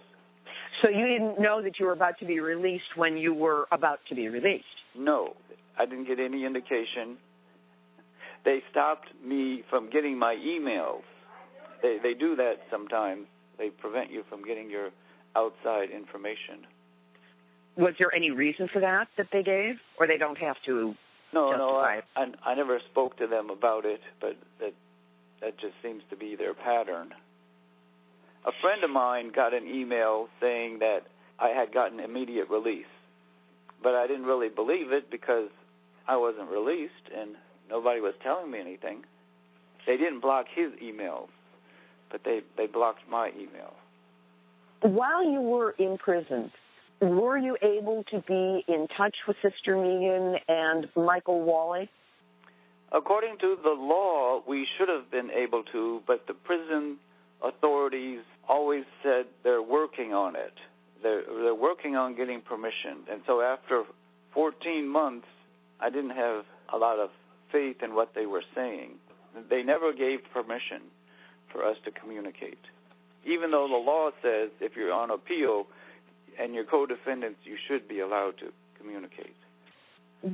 [0.83, 4.01] So you didn't know that you were about to be released when you were about
[4.09, 4.65] to be released?
[4.97, 5.35] No,
[5.79, 7.17] I didn't get any indication.
[8.45, 11.03] They stopped me from getting my emails.
[11.83, 13.27] They they do that sometimes.
[13.59, 14.91] They prevent you from getting your
[15.35, 16.67] outside information.
[17.77, 20.95] Was there any reason for that that they gave, or they don't have to?
[21.33, 22.01] No, justify no, I.
[22.45, 24.73] I I never spoke to them about it, but that
[25.41, 27.13] that just seems to be their pattern.
[28.47, 31.01] A friend of mine got an email saying that
[31.39, 32.87] I had gotten immediate release,
[33.83, 35.49] but I didn't really believe it because
[36.07, 37.35] I wasn't released and
[37.69, 39.03] nobody was telling me anything.
[39.87, 41.29] They didn't block his emails,
[42.11, 43.75] but they they blocked my email.
[44.81, 46.53] While you were in prison,
[47.01, 51.89] were you able to be in touch with Sister Megan and Michael Walli?
[52.93, 56.99] According to the law, we should have been able to, but the prison
[57.43, 60.55] authorities always said they're working on it.
[61.03, 63.05] They're, they're working on getting permission.
[63.11, 63.85] And so after
[64.35, 65.27] 14 months,
[65.81, 67.11] I didn't have a lot of
[67.53, 68.95] faith in what they were saying.
[69.51, 70.83] They never gave permission
[71.53, 72.59] for us to communicate.
[73.25, 75.67] Even though the law says if you're on appeal
[76.39, 79.37] and your co-defendants, you should be allowed to communicate.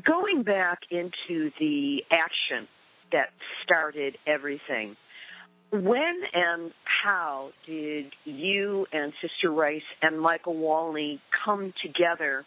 [0.05, 2.68] Going back into the action
[3.11, 3.31] that
[3.62, 4.96] started everything,
[5.72, 12.44] when and how did you and Sister Rice and Michael Walli come together,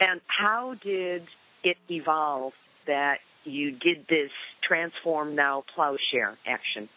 [0.00, 1.22] and how did
[1.62, 2.52] it evolve
[2.86, 4.30] that you did this
[4.62, 6.88] Transform Now Plowshare action?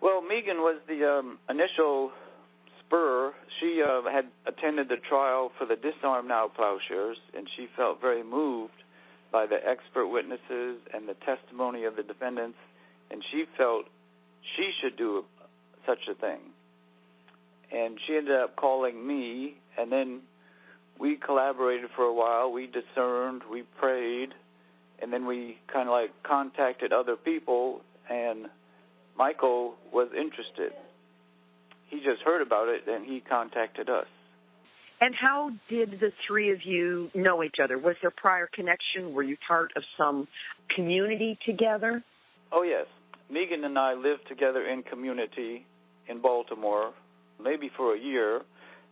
[0.00, 2.12] Well, Megan was the um, initial
[2.80, 3.34] spur.
[3.60, 8.22] She uh, had attended the trial for the Disarm Now plowshares, and she felt very
[8.22, 8.72] moved
[9.30, 12.56] by the expert witnesses and the testimony of the defendants,
[13.10, 13.84] and she felt
[14.56, 15.24] she should do
[15.86, 16.40] such a thing.
[17.70, 20.20] And she ended up calling me, and then
[20.98, 22.50] we collaborated for a while.
[22.50, 24.30] We discerned, we prayed,
[25.00, 28.46] and then we kind of like contacted other people, and
[29.16, 30.72] Michael was interested.
[31.88, 34.06] He just heard about it, and he contacted us.
[35.00, 37.78] And how did the three of you know each other?
[37.78, 39.14] Was there prior connection?
[39.14, 40.26] Were you part of some
[40.74, 42.02] community together?
[42.50, 42.86] Oh, yes.
[43.30, 45.66] Megan and I lived together in community
[46.08, 46.92] in Baltimore,
[47.42, 48.42] maybe for a year,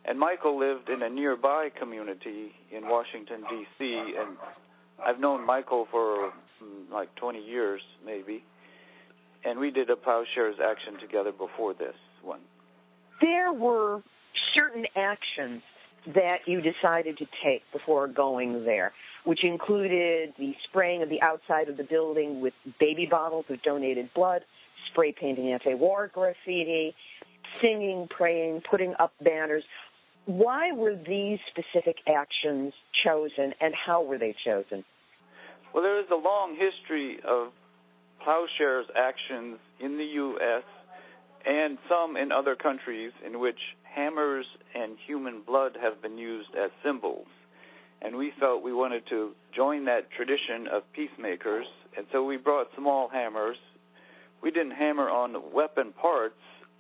[0.05, 4.37] and Michael lived in a nearby community in Washington, D.C., and
[5.05, 8.45] I've known Michael for mm, like 20 years, maybe,
[9.45, 12.41] and we did a plowshares action together before this one.
[13.21, 14.03] There were
[14.55, 15.63] certain actions
[16.15, 18.93] that you decided to take before going there,
[19.27, 24.09] which included the spraying of the outside of the building with baby bottles of donated
[24.15, 24.43] blood,
[24.93, 26.95] spray painting anti-war graffiti,
[27.61, 29.65] singing, praying, putting up banners.
[30.27, 32.73] Why were these specific actions
[33.05, 34.85] chosen and how were they chosen?
[35.75, 37.49] Well, there is a long history of
[38.23, 40.63] plowshares actions in the U.S.
[41.45, 46.71] and some in other countries in which hammers and human blood have been used as
[46.85, 47.27] symbols.
[48.03, 52.69] And we felt we wanted to join that tradition of peacemakers, and so we brought
[52.77, 53.57] small hammers.
[54.43, 56.35] We didn't hammer on weapon parts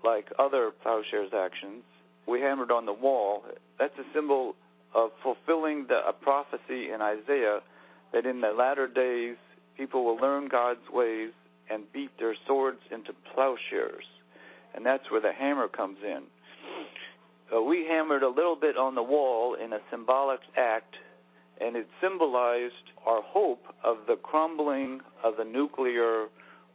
[0.05, 1.83] like other plowshares actions.
[2.27, 3.45] We hammered on the wall.
[3.79, 4.55] That's a symbol
[4.95, 7.61] of fulfilling the, a prophecy in Isaiah
[8.13, 9.37] that in the latter days
[9.77, 11.33] people will learn God's ways
[11.71, 14.05] and beat their swords into plowshares.
[14.75, 16.23] And that's where the hammer comes in.
[17.55, 20.95] Uh, we hammered a little bit on the wall in a symbolic act,
[21.61, 22.75] and it symbolized
[23.07, 26.27] our hope of the crumbling of the nuclear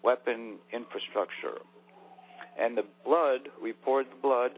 [0.03, 1.59] weapon infrastructure.
[2.59, 4.51] And the blood, we poured the blood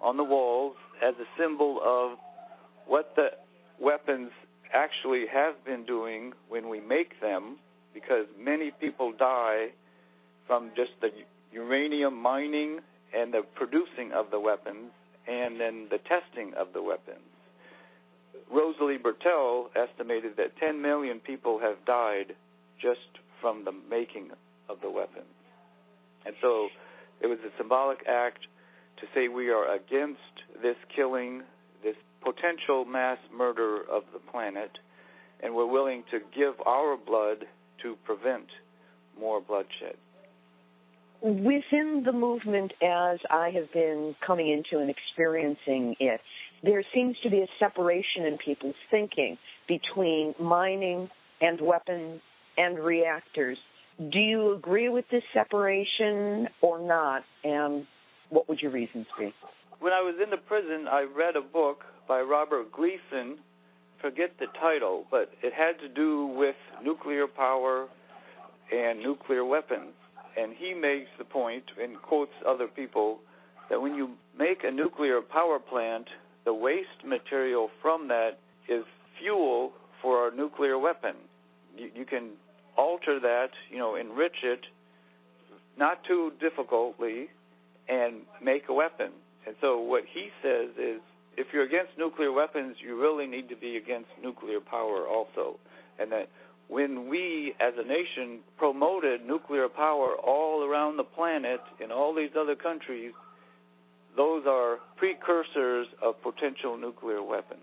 [0.00, 2.18] on the walls as a symbol of
[2.86, 3.28] what the
[3.80, 4.30] weapons
[4.72, 7.56] actually have been doing when we make them,
[7.92, 9.68] because many people die
[10.46, 11.10] from just the
[11.52, 12.78] uranium mining
[13.16, 14.90] and the producing of the weapons
[15.26, 17.35] and then the testing of the weapons.
[18.50, 22.34] Rosalie Bertell estimated that 10 million people have died
[22.80, 23.00] just
[23.40, 24.30] from the making
[24.68, 25.26] of the weapons.
[26.24, 26.68] And so
[27.20, 28.46] it was a symbolic act
[29.00, 30.20] to say we are against
[30.62, 31.42] this killing,
[31.82, 34.70] this potential mass murder of the planet,
[35.42, 37.46] and we're willing to give our blood
[37.82, 38.46] to prevent
[39.18, 39.96] more bloodshed.
[41.22, 46.20] Within the movement, as I have been coming into and experiencing it,
[46.62, 49.38] there seems to be a separation in people's thinking
[49.68, 51.08] between mining
[51.40, 52.20] and weapons
[52.56, 53.58] and reactors.
[54.10, 57.22] Do you agree with this separation or not?
[57.44, 57.86] And
[58.30, 59.32] What would your reasons be?
[59.80, 63.38] When I was in the prison, I read a book by Robert Gleason.
[64.00, 67.88] Forget the title, but it had to do with nuclear power
[68.72, 69.92] and nuclear weapons.
[70.36, 73.20] And he makes the point and quotes other people
[73.70, 76.06] that when you make a nuclear power plant,
[76.46, 78.38] the waste material from that
[78.68, 78.84] is
[79.20, 81.16] fuel for a nuclear weapon.
[81.76, 82.30] You, you can
[82.78, 84.60] alter that, you know, enrich it,
[85.76, 87.26] not too difficultly,
[87.88, 89.10] and make a weapon.
[89.46, 91.00] And so what he says is
[91.36, 95.58] if you're against nuclear weapons, you really need to be against nuclear power also.
[95.98, 96.28] And that
[96.68, 102.30] when we as a nation promoted nuclear power all around the planet in all these
[102.38, 103.12] other countries,
[104.16, 107.60] those are precursors of potential nuclear weapons.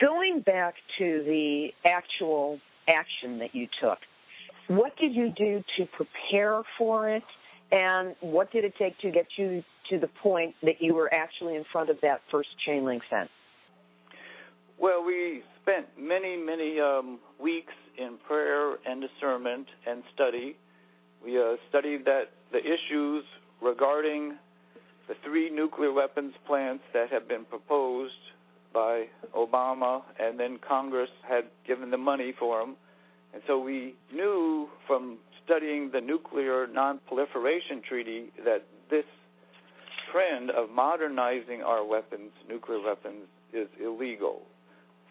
[0.00, 3.98] Going back to the actual action that you took,
[4.68, 7.22] what did you do to prepare for it?
[7.72, 11.56] And what did it take to get you to the point that you were actually
[11.56, 13.30] in front of that first chain link fence?
[14.78, 20.56] Well, we spent many, many um, weeks in prayer and discernment and study.
[21.24, 23.24] We uh, studied that the issues
[23.60, 24.36] regarding
[25.08, 28.12] the three nuclear weapons plants that have been proposed
[28.72, 32.76] by Obama, and then Congress had given the money for them.
[33.32, 39.04] And so we knew from studying the Nuclear Non-Proliferation Treaty that this
[40.12, 44.42] trend of modernizing our weapons, nuclear weapons, is illegal.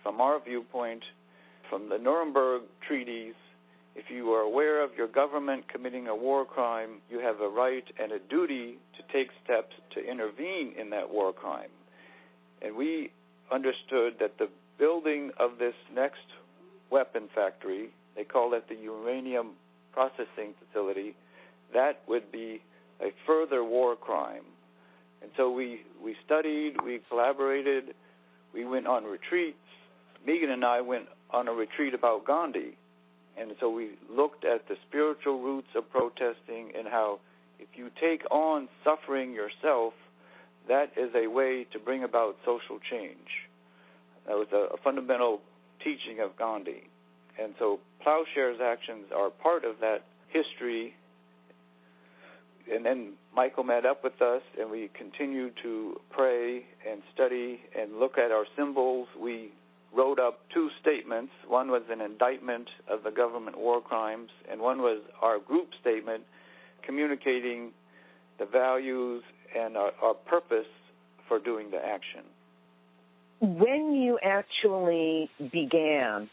[0.04, 1.04] From our viewpoint,
[1.70, 3.34] from the Nuremberg treaties,
[3.96, 7.86] if you are aware of your government committing a war crime, you have a right
[7.98, 11.70] and a duty to take steps to intervene in that war crime.
[12.62, 13.12] And we
[13.52, 16.26] understood that the building of this next
[16.92, 19.52] weapon factory, they call it the uranium
[19.94, 21.16] processing facility,
[21.74, 22.62] that would be
[23.02, 24.44] a further war crime.
[25.22, 27.96] And so we, we studied, we collaborated,
[28.54, 29.58] we went on retreats.
[30.26, 32.78] Megan and I went on a retreat about Gandhi
[33.38, 37.20] and so we looked at the spiritual roots of protesting and how
[37.60, 39.94] if you take on suffering yourself,
[40.68, 43.48] that is a way to bring about social change.
[44.28, 45.42] That was a, a fundamental
[45.84, 46.90] teaching of Gandhi.
[47.42, 50.96] And so Plowshares actions are part of that history.
[52.72, 58.00] And then Michael met up with us, and we continued to pray and study and
[58.00, 59.08] look at our symbols.
[59.20, 59.52] We
[59.96, 61.32] wrote up two statements.
[61.48, 66.24] One was an indictment of the government war crimes, and one was our group statement
[66.86, 67.72] communicating
[68.38, 69.24] the values
[69.58, 70.68] and our, our purpose
[71.28, 72.22] for doing the action.
[73.42, 76.30] When you actually began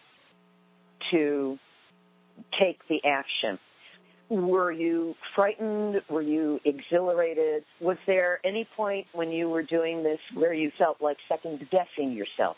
[1.10, 1.58] to
[2.58, 3.58] take the action,
[4.28, 5.96] were you frightened?
[6.08, 7.64] Were you exhilarated?
[7.80, 12.12] Was there any point when you were doing this where you felt like second guessing
[12.12, 12.56] yourself?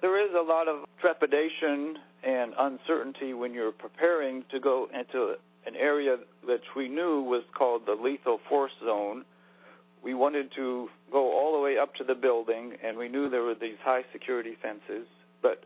[0.00, 5.34] There is a lot of trepidation and uncertainty when you're preparing to go into
[5.66, 9.24] an area which we knew was called the lethal force zone.
[10.02, 13.42] We wanted to go all the way up to the building, and we knew there
[13.42, 15.06] were these high security fences.
[15.42, 15.64] But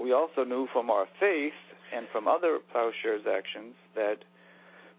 [0.00, 1.52] we also knew from our faith
[1.94, 4.18] and from other plowshares actions that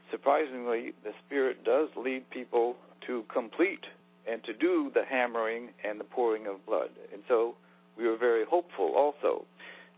[0.10, 3.86] surprisingly the Spirit does lead people to complete
[4.30, 6.90] and to do the hammering and the pouring of blood.
[7.14, 7.56] And so
[7.98, 9.46] we were very hopeful also.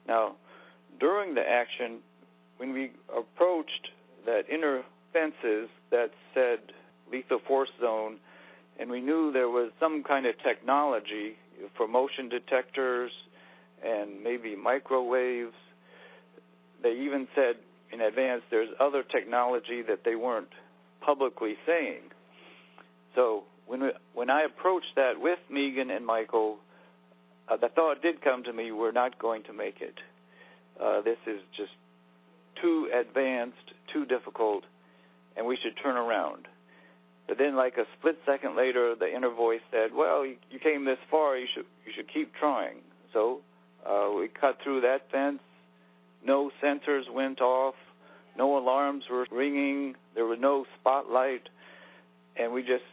[0.08, 0.36] Now,
[1.00, 2.00] during the action,
[2.58, 3.90] when we approached
[4.26, 4.84] that inner
[5.14, 6.60] fences that said
[7.12, 8.18] lethal force zone,
[8.80, 11.36] and we knew there was some kind of technology
[11.76, 13.12] for motion detectors
[13.84, 15.54] and maybe microwaves.
[16.82, 17.56] They even said
[17.92, 20.50] in advance there's other technology that they weren't
[21.02, 22.02] publicly saying.
[23.16, 26.58] So when we, when I approached that with Megan and Michael,
[27.50, 29.96] uh, the thought did come to me, we're not going to make it.
[30.82, 31.72] Uh, this is just
[32.62, 34.64] too advanced, too difficult,
[35.36, 36.48] and we should turn around.
[37.28, 40.86] But then, like a split second later, the inner voice said, "Well, you, you came
[40.86, 41.38] this far.
[41.38, 42.78] You should you should keep trying."
[43.14, 43.42] So
[43.86, 45.40] uh, we cut through that fence.
[46.26, 47.76] No sensors went off.
[48.38, 49.96] No alarms were ringing.
[50.16, 51.50] There was no spotlight,
[52.36, 52.84] and we just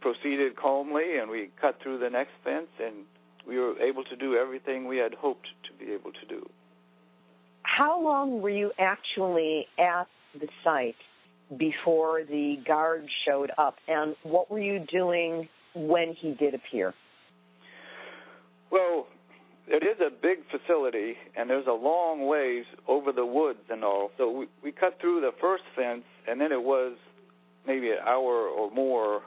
[0.00, 1.18] proceeded calmly.
[1.18, 3.04] And we cut through the next fence, and
[3.46, 6.48] we were able to do everything we had hoped to be able to do.
[7.62, 10.06] How long were you actually at
[10.38, 10.96] the site
[11.56, 16.94] before the guard showed up, and what were you doing when he did appear?
[18.70, 19.06] Well,
[19.68, 24.10] it is a big facility, and there's a long ways over the woods and all.
[24.16, 26.96] So we, we cut through the first fence, and then it was
[27.66, 29.22] maybe an hour or more,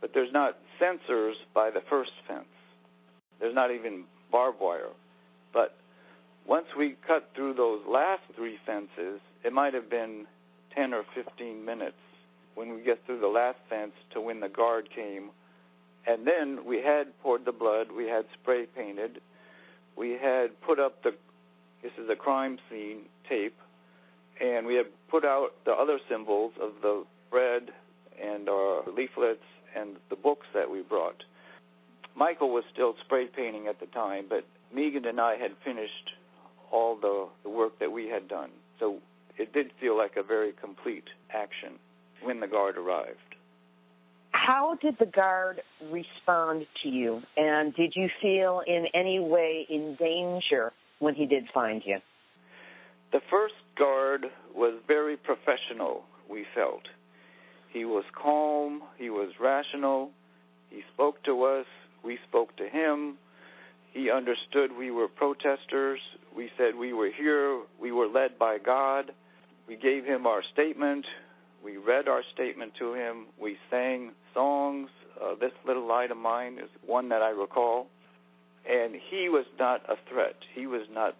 [0.00, 2.46] but there's not sensors by the first fence.
[3.40, 4.88] There's not even barbed wire.
[5.52, 5.76] But
[6.46, 10.26] once we cut through those last three fences, it might have been
[10.74, 11.96] 10 or 15 minutes
[12.54, 15.30] when we get through the last fence to when the guard came.
[16.06, 19.20] And then we had poured the blood, we had spray painted,
[19.96, 21.14] we had put up the
[21.82, 23.56] this is a crime scene tape,
[24.40, 27.70] and we had put out the other symbols of the bread
[28.20, 29.44] and our leaflets
[29.76, 31.22] and the books that we brought.
[32.16, 36.12] Michael was still spray painting at the time, but Megan and I had finished
[36.70, 38.50] all the, the work that we had done.
[38.78, 38.98] So
[39.36, 41.74] it did feel like a very complete action
[42.22, 43.18] when the guard arrived.
[44.32, 47.22] How did the guard respond to you?
[47.36, 51.98] And did you feel in any way in danger when he did find you?
[53.12, 56.82] The first guard was very professional, we felt.
[57.70, 60.10] He was calm, he was rational,
[60.68, 61.66] he spoke to us,
[62.04, 63.16] we spoke to him.
[63.92, 66.00] He understood we were protesters.
[66.36, 69.12] We said we were here, we were led by God.
[69.68, 71.06] We gave him our statement.
[71.64, 73.26] We read our statement to him.
[73.40, 74.90] We sang songs.
[75.20, 77.86] Uh, this little light of mine is one that I recall.
[78.68, 80.36] And he was not a threat.
[80.54, 81.16] He was not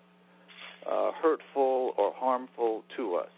[0.90, 3.30] uh, hurtful or harmful to us.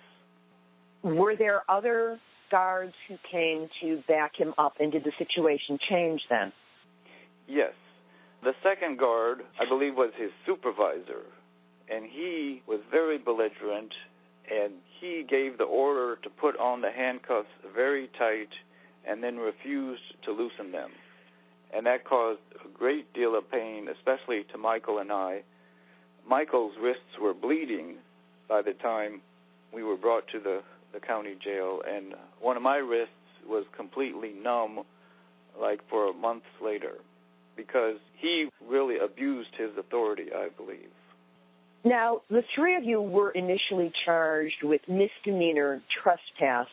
[1.02, 2.18] Were there other
[2.50, 6.52] guards who came to back him up, and did the situation change then?
[7.46, 7.72] Yes.
[8.42, 11.22] The second guard, I believe, was his supervisor,
[11.88, 13.92] and he was very belligerent,
[14.50, 18.50] and he gave the order to put on the handcuffs very tight
[19.04, 20.90] and then refused to loosen them.
[21.74, 25.42] And that caused a great deal of pain, especially to Michael and I.
[26.28, 27.96] Michael's wrists were bleeding
[28.48, 29.20] by the time
[29.72, 33.12] we were brought to the, the county jail, and one of my wrists
[33.48, 34.82] was completely numb,
[35.60, 36.94] like for months later
[37.56, 40.90] because he really abused his authority, I believe.
[41.84, 46.66] Now, the three of you were initially charged with misdemeanor trespass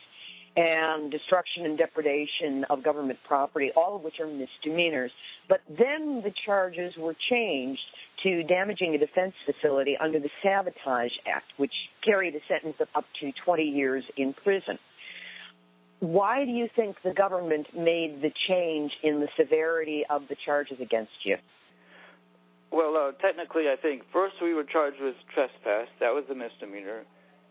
[0.56, 5.10] and destruction and depredation of government property, all of which are misdemeanors.
[5.48, 7.82] But then the charges were changed
[8.22, 11.72] to damaging a defense facility under the Sabotage Act, which
[12.04, 14.78] carried a sentence of up to 20 years in prison.
[16.00, 20.78] Why do you think the government made the change in the severity of the charges
[20.80, 21.36] against you?
[22.70, 25.88] Well, uh, technically, I think first we were charged with trespass.
[26.00, 27.04] That was a misdemeanor.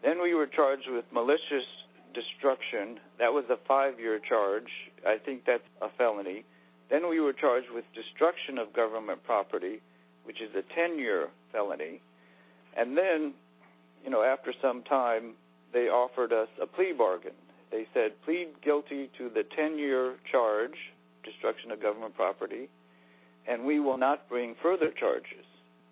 [0.03, 1.65] Then we were charged with malicious
[2.13, 2.99] destruction.
[3.19, 4.67] That was a five year charge.
[5.07, 6.43] I think that's a felony.
[6.89, 9.81] Then we were charged with destruction of government property,
[10.25, 12.01] which is a 10 year felony.
[12.75, 13.33] And then,
[14.03, 15.33] you know, after some time,
[15.71, 17.31] they offered us a plea bargain.
[17.74, 20.78] They said, plead guilty to the 10 year charge,
[21.24, 22.69] destruction of government property,
[23.47, 25.45] and we will not bring further charges.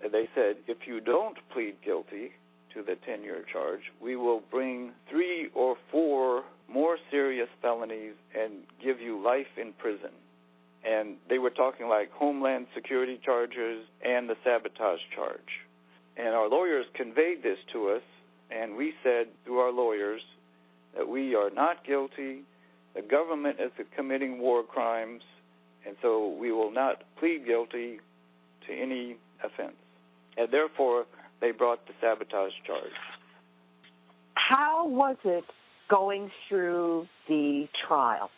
[0.04, 2.34] And they said, if you don't plead guilty
[2.76, 8.54] to the 10 year charge, we will bring three or four more serious felonies and
[8.82, 10.12] give you life in prison.
[10.88, 15.66] And they were talking like Homeland Security charges and the sabotage charge.
[16.16, 18.04] And our lawyers conveyed this to us,
[18.52, 20.22] and we said through our lawyers,
[20.96, 22.42] that we are not guilty.
[22.96, 25.22] The government is committing war crimes,
[25.86, 28.00] and so we will not plead guilty
[28.68, 29.76] to any offense.
[30.38, 31.06] And therefore,
[31.40, 32.92] they brought the sabotage charge.
[34.36, 35.44] How was it
[35.90, 38.30] going through the trial?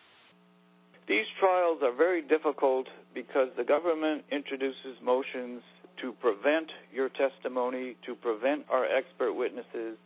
[1.07, 5.61] These trials are very difficult because the government introduces motions
[6.01, 9.97] to prevent your testimony, to prevent our expert witnesses,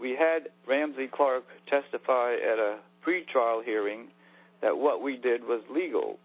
[0.00, 4.08] we had Ramsey Clark testify at a pretrial hearing
[4.62, 6.18] that what we did was legal,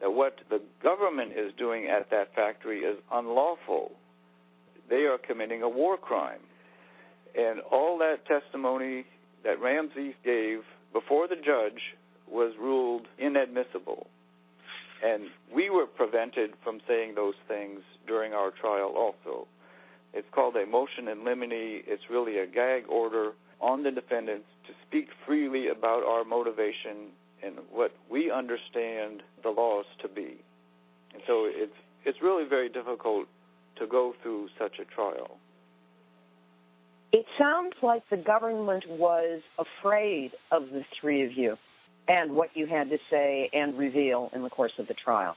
[0.00, 3.92] that what the government is doing at that factory is unlawful.
[4.88, 6.40] They are committing a war crime.
[7.36, 9.04] And all that testimony
[9.44, 10.60] that Ramsey gave
[10.92, 11.80] before the judge
[12.28, 14.06] was ruled inadmissible.
[15.04, 19.46] And we were prevented from saying those things during our trial also.
[20.12, 21.50] It's called a motion in limine.
[21.52, 27.56] It's really a gag order on the defendants to speak freely about our motivation and
[27.70, 30.36] what we understand the laws to be.
[31.12, 31.72] And so it's
[32.04, 33.26] it's really very difficult
[33.78, 35.38] to go through such a trial.
[37.12, 41.56] It sounds like the government was afraid of the three of you
[42.08, 45.36] and what you had to say and reveal in the course of the trial.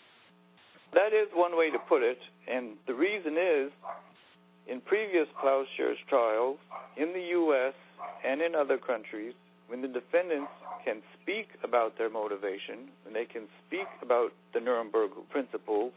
[0.93, 3.71] That is one way to put it, and the reason is
[4.67, 6.57] in previous plowshares trials
[6.97, 7.73] in the U.S.
[8.25, 9.33] and in other countries,
[9.67, 10.51] when the defendants
[10.85, 15.93] can speak about their motivation, when they can speak about the Nuremberg principles,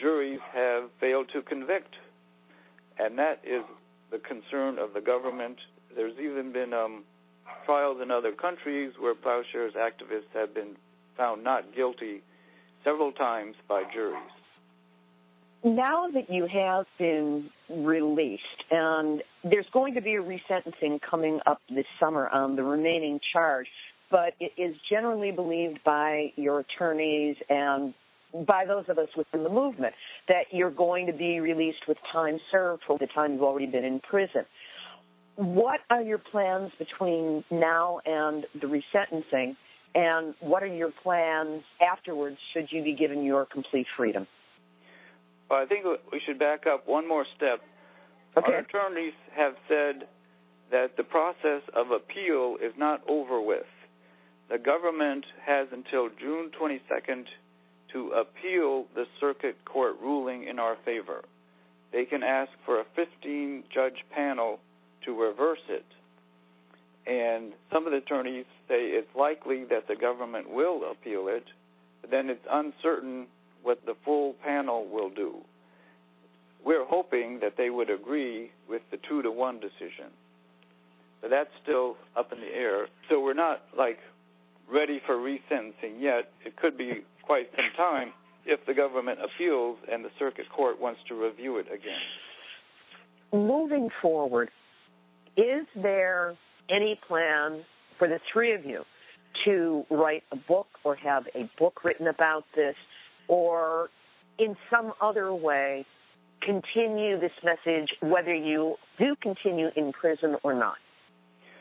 [0.00, 1.94] juries have failed to convict.
[2.98, 3.62] And that is
[4.10, 5.56] the concern of the government.
[5.94, 7.04] There's even been um,
[7.64, 10.76] trials in other countries where plowshares activists have been
[11.16, 12.22] found not guilty
[12.84, 14.22] several times by juries.
[15.64, 21.60] Now that you have been released, and there's going to be a resentencing coming up
[21.68, 23.66] this summer on the remaining charge,
[24.10, 27.94] but it is generally believed by your attorneys and
[28.46, 29.94] by those of us within the movement
[30.28, 33.84] that you're going to be released with time served for the time you've already been
[33.84, 34.44] in prison.
[35.36, 39.56] What are your plans between now and the resentencing,
[39.94, 44.26] and what are your plans afterwards should you be given your complete freedom?
[45.52, 47.60] Well, I think we should back up one more step.
[48.38, 48.52] Okay.
[48.54, 50.08] Our attorneys have said
[50.70, 53.66] that the process of appeal is not over with.
[54.48, 57.24] The government has until June 22nd
[57.92, 61.22] to appeal the circuit court ruling in our favor.
[61.92, 64.58] They can ask for a 15 judge panel
[65.04, 65.84] to reverse it.
[67.06, 71.44] And some of the attorneys say it's likely that the government will appeal it,
[72.00, 73.26] but then it's uncertain
[73.62, 75.36] what the full panel will do.
[76.64, 80.10] We're hoping that they would agree with the two to one decision.
[81.20, 82.86] But that's still up in the air.
[83.08, 83.98] So we're not like
[84.70, 86.30] ready for resentencing yet.
[86.44, 88.12] It could be quite some time
[88.44, 92.02] if the government appeals and the circuit court wants to review it again.
[93.32, 94.50] Moving forward,
[95.36, 96.36] is there
[96.68, 97.64] any plan
[97.98, 98.82] for the three of you
[99.44, 102.74] to write a book or have a book written about this
[103.32, 103.88] or
[104.38, 105.86] in some other way
[106.42, 110.76] continue this message whether you do continue in prison or not?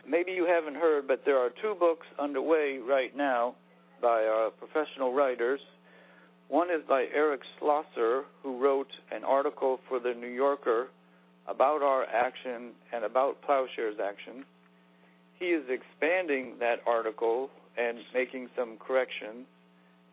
[0.05, 3.55] Maybe you haven't heard, but there are two books underway right now
[4.01, 5.61] by uh, professional writers.
[6.49, 10.89] One is by Eric Schlosser, who wrote an article for the New Yorker
[11.47, 14.43] about our action and about Plowshare's action.
[15.39, 19.45] He is expanding that article and making some corrections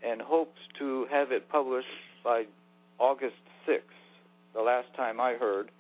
[0.03, 1.87] and hopes to have it published
[2.25, 2.45] by
[2.99, 3.37] August
[3.67, 3.81] 6th,
[4.55, 5.71] the last time I heard.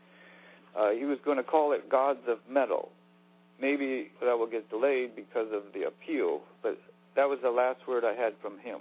[0.78, 2.90] Uh, he was going to call it Gods of Metal.
[3.60, 6.78] Maybe that will get delayed because of the appeal, but
[7.16, 8.80] that was the last word I had from him.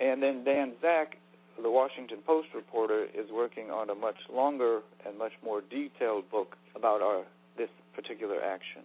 [0.00, 1.16] And then Dan Zak,
[1.60, 6.56] the Washington Post reporter, is working on a much longer and much more detailed book
[6.76, 7.24] about our
[7.58, 8.82] this particular action.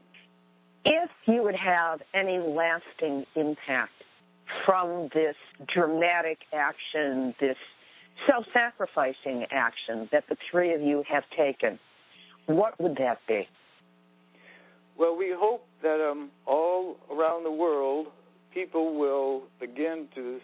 [0.83, 3.94] If you would have any lasting impact
[4.65, 5.35] from this
[5.73, 7.57] dramatic action, this
[8.27, 11.79] self sacrificing action that the three of you have taken,
[12.45, 13.47] what would that be?
[14.97, 18.07] Well, we hope that um, all around the world,
[18.53, 20.39] people will begin to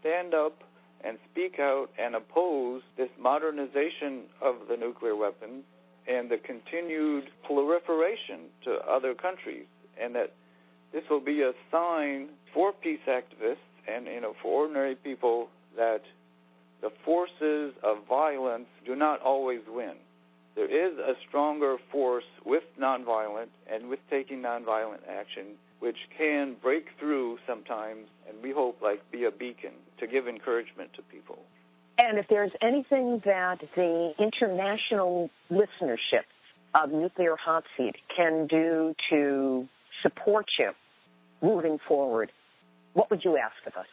[0.00, 0.62] stand up
[1.04, 5.64] and speak out and oppose this modernization of the nuclear weapons
[6.06, 9.66] and the continued proliferation to other countries,
[10.00, 10.32] and that
[10.92, 12.28] this will be a sign
[12.58, 13.56] for peace activists
[13.86, 16.02] and you know for ordinary people that
[16.80, 19.94] the forces of violence do not always win
[20.58, 26.86] there is a stronger force with nonviolent and with taking nonviolent action, which can break
[26.98, 31.38] through sometimes, and we hope like be a beacon to give encouragement to people.
[31.96, 36.26] And if there's anything that the international listenership
[36.74, 39.68] of Nuclear Hot Seat can do to
[40.02, 40.72] support you
[41.40, 42.32] moving forward,
[42.98, 43.86] what would you ask of us?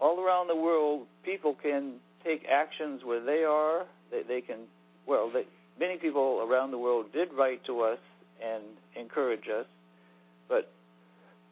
[0.00, 3.86] All around the world, people can take actions where they are.
[4.10, 4.58] They, they can
[5.06, 5.44] well, they,
[5.80, 7.98] many people around the world did write to us
[8.44, 8.64] and
[9.00, 9.66] encourage us,
[10.46, 10.70] but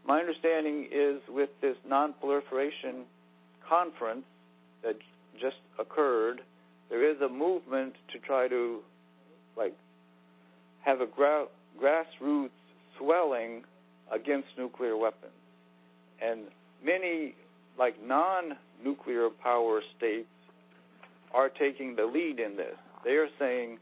[0.07, 3.05] my understanding is with this non-proliferation
[3.67, 4.25] conference
[4.83, 4.97] that
[5.41, 6.43] just occurred,
[6.91, 8.81] there is a movement to try to
[9.57, 9.75] like
[10.85, 11.47] have a gra-
[11.81, 12.51] grassroots
[12.99, 13.63] swelling
[14.13, 15.33] against nuclear weapons,
[16.23, 16.43] and
[16.85, 17.35] many
[17.79, 20.29] like non-nuclear power states
[21.33, 22.77] are taking the lead in this.
[23.05, 23.79] They are saying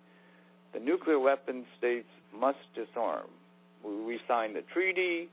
[0.73, 3.27] the nuclear weapon states must disarm.
[3.85, 5.29] We signed the treaty.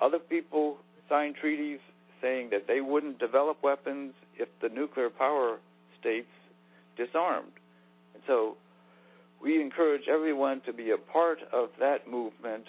[0.00, 0.78] Other people
[1.08, 1.78] signed treaties
[2.20, 5.58] saying that they wouldn't develop weapons if the nuclear power
[5.98, 6.28] states
[6.96, 7.52] disarmed.
[8.14, 8.56] And so
[9.42, 12.64] we encourage everyone to be a part of that movement,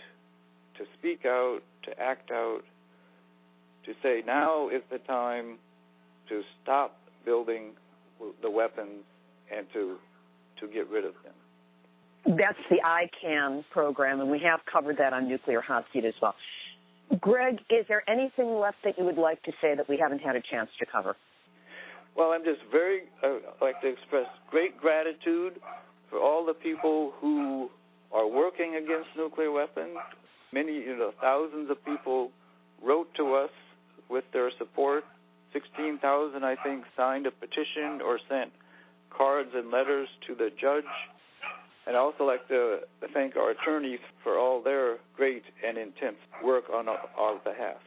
[0.78, 2.62] to speak out, to act out,
[3.88, 5.58] to say now is the time
[6.30, 7.72] to stop building
[8.42, 9.04] the weapons
[9.56, 9.98] and to
[10.60, 12.36] to get rid of them.
[12.38, 16.36] That's the ICAN program, and we have covered that on Nuclear Hot Seat as well.
[17.22, 20.36] Greg, is there anything left that you would like to say that we haven't had
[20.36, 21.16] a chance to cover?
[22.18, 25.62] Well, I'm just very uh, like to express great gratitude
[26.10, 27.70] for all the people who
[28.12, 29.96] are working against nuclear weapons.
[30.52, 32.32] Many, you know, thousands of people
[32.84, 33.52] wrote to us
[34.10, 35.04] with their support.
[35.54, 38.52] 16,000, I think, signed a petition or sent
[39.10, 40.86] cards and letters to the judge
[41.88, 42.80] and I also like to
[43.14, 47.78] thank our attorneys for all their great and intense work on our behalf.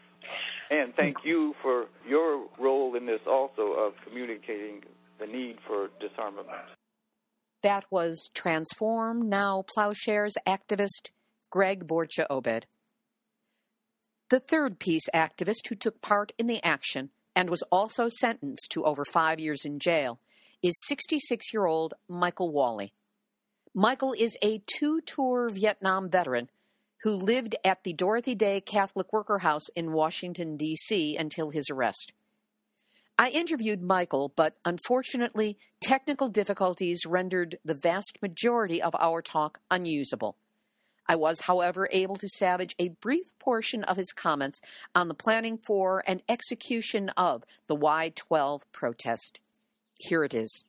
[0.70, 4.82] And thank you for your role in this also of communicating
[5.18, 6.48] the need for disarmament.
[7.62, 11.10] That was Transform Now Plowshares activist
[11.50, 12.64] Greg Boertje-Obed.
[14.30, 18.84] The third peace activist who took part in the action and was also sentenced to
[18.84, 20.20] over five years in jail
[20.62, 22.92] is 66 year old Michael Walli.
[23.74, 26.48] Michael is a two tour Vietnam veteran
[27.02, 31.16] who lived at the Dorothy Day Catholic Worker House in Washington, D.C.
[31.16, 32.12] until his arrest.
[33.18, 40.36] I interviewed Michael, but unfortunately, technical difficulties rendered the vast majority of our talk unusable.
[41.10, 44.60] I was, however, able to salvage a brief portion of his comments
[44.94, 49.40] on the planning for and execution of the Y 12 protest.
[49.98, 50.62] Here it is.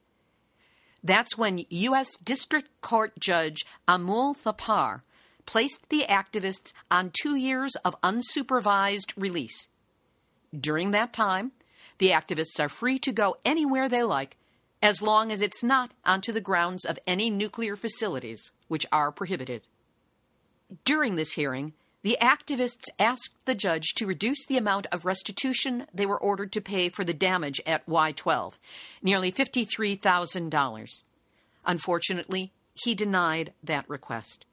[1.03, 2.17] That's when U.S.
[2.17, 5.01] District Court Judge Amul Thapar
[5.45, 9.67] placed the activists on two years of unsupervised release.
[10.59, 11.51] During that time,
[11.97, 14.37] the activists are free to go anywhere they like
[14.81, 19.61] as long as it's not onto the grounds of any nuclear facilities, which are prohibited.
[20.83, 21.73] During this hearing,
[22.05, 26.61] the activists asked the judge to reduce the amount of restitution they were ordered to
[26.61, 28.53] pay for the damage at Y12,
[29.01, 31.03] nearly $53,000.
[31.65, 34.45] Unfortunately, he denied that request.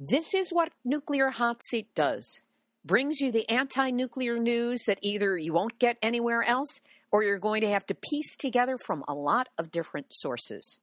[0.00, 2.42] This is what Nuclear Hot Seat does
[2.84, 6.80] brings you the anti nuclear news that either you won't get anywhere else
[7.12, 10.80] or you're going to have to piece together from a lot of different sources.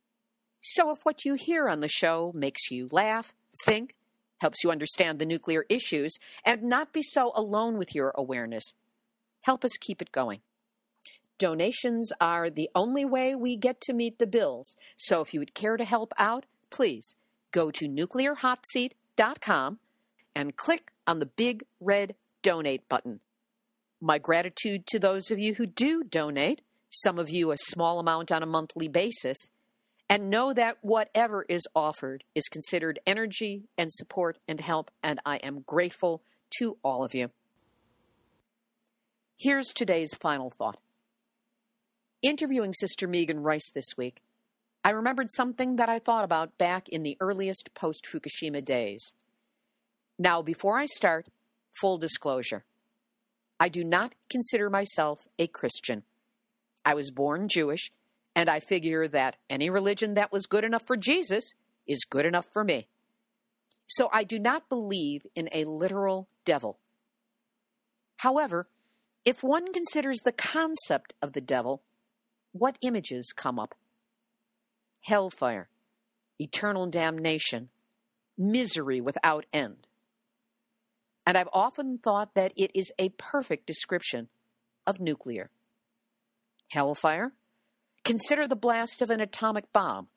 [0.61, 3.33] So, if what you hear on the show makes you laugh,
[3.65, 3.96] think,
[4.39, 8.73] helps you understand the nuclear issues, and not be so alone with your awareness.
[9.41, 10.41] Help us keep it going.
[11.37, 15.53] Donations are the only way we get to meet the bills, so if you would
[15.53, 17.15] care to help out, please
[17.51, 19.79] go to nuclearhotseat.com
[20.35, 23.19] and click on the big red donate button.
[24.01, 28.31] My gratitude to those of you who do donate, some of you a small amount
[28.31, 29.37] on a monthly basis,
[30.09, 35.37] and know that whatever is offered is considered energy and support and help, and I
[35.37, 36.23] am grateful
[36.59, 37.29] to all of you.
[39.37, 40.79] Here's today's final thought.
[42.21, 44.21] Interviewing Sister Megan Rice this week,
[44.83, 49.13] I remembered something that I thought about back in the earliest post Fukushima days.
[50.17, 51.27] Now, before I start,
[51.79, 52.63] full disclosure
[53.59, 56.03] I do not consider myself a Christian.
[56.85, 57.91] I was born Jewish,
[58.37, 61.53] and I figure that any religion that was good enough for Jesus
[61.87, 62.87] is good enough for me.
[63.87, 66.77] So I do not believe in a literal devil.
[68.17, 68.65] However,
[69.25, 71.81] if one considers the concept of the devil,
[72.51, 73.73] what images come up?
[75.01, 75.69] Hellfire,
[76.37, 77.69] eternal damnation,
[78.37, 79.87] misery without end.
[81.25, 84.29] And I've often thought that it is a perfect description
[84.85, 85.49] of nuclear.
[86.69, 87.33] Hellfire?
[88.07, 90.07] Consider the blast of an atomic bomb,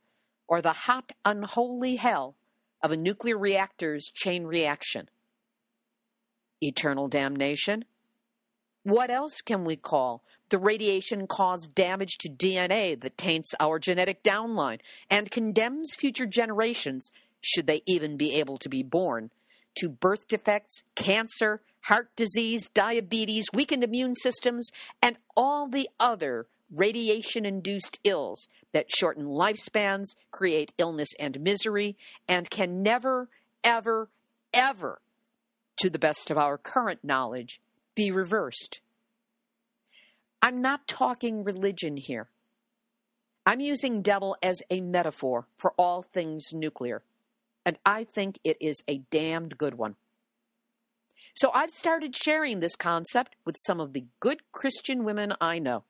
[0.47, 2.37] or the hot, unholy hell
[2.81, 5.09] of a nuclear reactor's chain reaction.
[6.61, 7.85] Eternal damnation?
[8.85, 14.23] What else can we call the radiation caused damage to DNA that taints our genetic
[14.23, 14.79] downline
[15.11, 17.11] and condemns future generations,
[17.41, 19.33] should they even be able to be born,
[19.79, 24.71] to birth defects, cancer, heart disease, diabetes, weakened immune systems,
[25.03, 31.97] and all the other radiation induced ills that shorten lifespans, create illness and misery,
[32.29, 33.29] and can never,
[33.65, 34.09] ever,
[34.55, 35.01] ever,
[35.79, 37.61] to the best of our current knowledge,
[37.95, 38.81] be reversed.
[40.43, 42.29] I'm not talking religion here.
[43.45, 47.03] I'm using devil as a metaphor for all things nuclear,
[47.65, 49.97] and I think it is a damned good one.
[51.35, 55.85] So I've started sharing this concept with some of the good Christian women I know.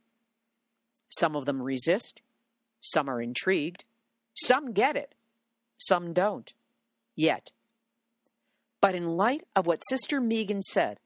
[1.10, 2.22] Some of them resist,
[2.80, 3.84] some are intrigued,
[4.34, 5.14] some get it,
[5.76, 6.52] some don't,
[7.16, 7.50] yet.
[8.80, 10.98] But in light of what Sister Megan said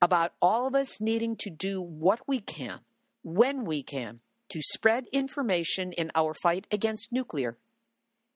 [0.00, 2.80] about all of us needing to do what we can,
[3.22, 7.56] when we can, to spread information in our fight against nuclear,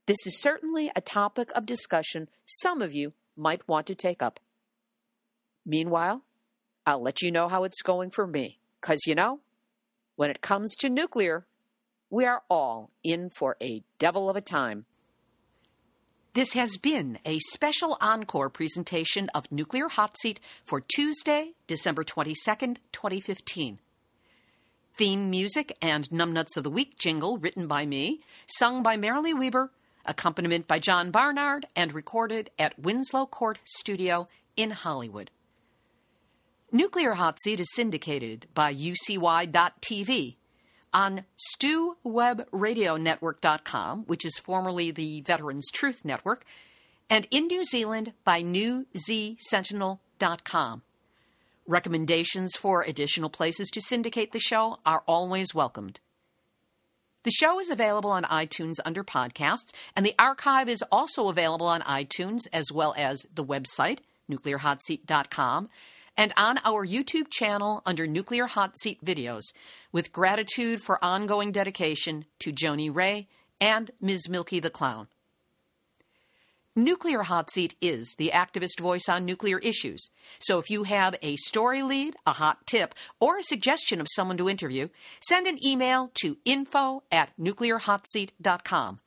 [0.06, 4.40] this is certainly a topic of discussion some of you might want to take up.
[5.64, 6.24] Meanwhile,
[6.86, 9.40] I'll let you know how it's going for me, because you know,
[10.20, 11.46] when it comes to nuclear,
[12.10, 14.84] we are all in for a devil of a time.
[16.34, 22.76] This has been a special encore presentation of Nuclear Hot Seat for Tuesday, December 22nd,
[22.92, 23.78] 2015.
[24.92, 29.70] Theme music and Numbnuts of the Week jingle written by me, sung by Marilee Weber,
[30.04, 35.30] accompaniment by John Barnard, and recorded at Winslow Court Studio in Hollywood.
[36.72, 40.36] Nuclear Hot Seat is syndicated by UCY.TV
[40.92, 41.24] on
[41.58, 46.44] StewWebRadioNetwork.com, which is formerly the Veterans Truth Network,
[47.08, 50.82] and in New Zealand by NewZSentinel.com.
[51.66, 55.98] Recommendations for additional places to syndicate the show are always welcomed.
[57.24, 61.82] The show is available on iTunes under podcasts, and the archive is also available on
[61.82, 63.98] iTunes as well as the website,
[64.30, 65.68] nuclearhotseat.com,
[66.16, 69.44] and on our YouTube channel under Nuclear Hot Seat Videos,
[69.92, 73.28] with gratitude for ongoing dedication to Joni Ray
[73.60, 74.28] and Ms.
[74.28, 75.08] Milky the Clown.
[76.76, 80.10] Nuclear Hot Seat is the activist voice on nuclear issues.
[80.38, 84.36] So if you have a story lead, a hot tip, or a suggestion of someone
[84.36, 84.88] to interview,
[85.20, 88.98] send an email to info at nuclearhotseat.com.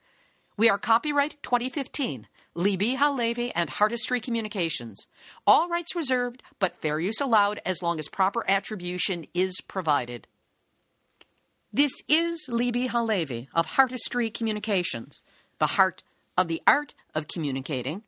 [0.57, 2.27] We are copyright 2015.
[2.55, 5.07] Libbe HaLevy, and Heartistry Communications.
[5.47, 10.27] All rights reserved, but fair use allowed as long as proper attribution is provided.
[11.71, 15.23] This is Libbe HaLevy of Heartistry Communications,
[15.57, 16.03] the heart
[16.37, 18.03] of the art of communicating,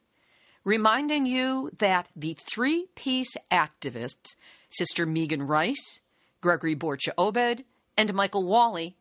[0.64, 4.36] reminding you that the three piece activists,
[4.70, 6.02] Sister Megan Rice,
[6.42, 7.64] Gregory Boertje-Obed,
[7.98, 8.94] and Michael Walli,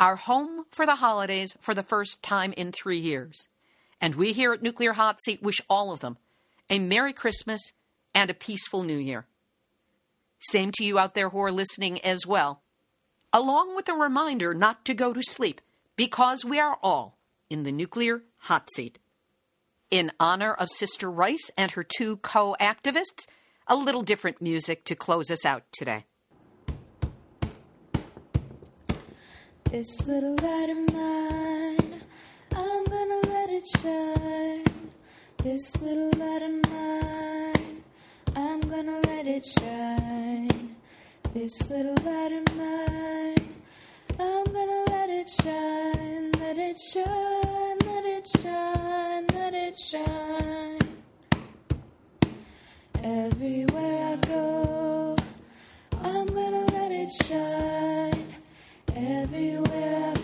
[0.00, 3.48] are home for the holidays for the first time in three years.
[4.00, 6.18] And we here at Nuclear Hot Seat wish all of them
[6.68, 7.72] a Merry Christmas
[8.14, 9.26] and a peaceful New Year.
[10.38, 12.62] Same to you out there who are listening as well,
[13.32, 15.60] along with a reminder not to go to sleep
[15.96, 17.16] because we are all
[17.48, 18.98] in the Nuclear Hot Seat.
[19.90, 23.26] In honor of Sister Rice and her two co activists,
[23.66, 26.04] a little different music to close us out today.
[29.70, 31.55] This little light of mine,
[33.66, 34.64] shine.
[35.42, 37.82] This little light of mine,
[38.34, 40.76] I'm gonna let it shine.
[41.34, 43.48] This little light of mine,
[44.18, 46.32] I'm gonna let it shine.
[46.32, 50.78] Let it shine, let it shine, let it shine.
[53.02, 55.16] Everywhere I go,
[56.02, 58.34] I'm gonna let it shine.
[58.94, 60.15] Everywhere I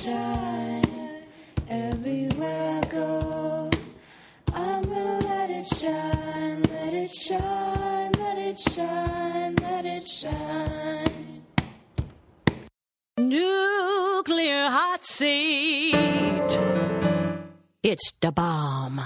[0.00, 1.22] shine
[1.68, 3.70] everywhere I go.
[4.54, 11.42] I'm gonna let it shine, let it shine, let it shine, let it shine.
[13.18, 16.58] Nuclear hot seat.
[17.82, 19.00] It's the bomb.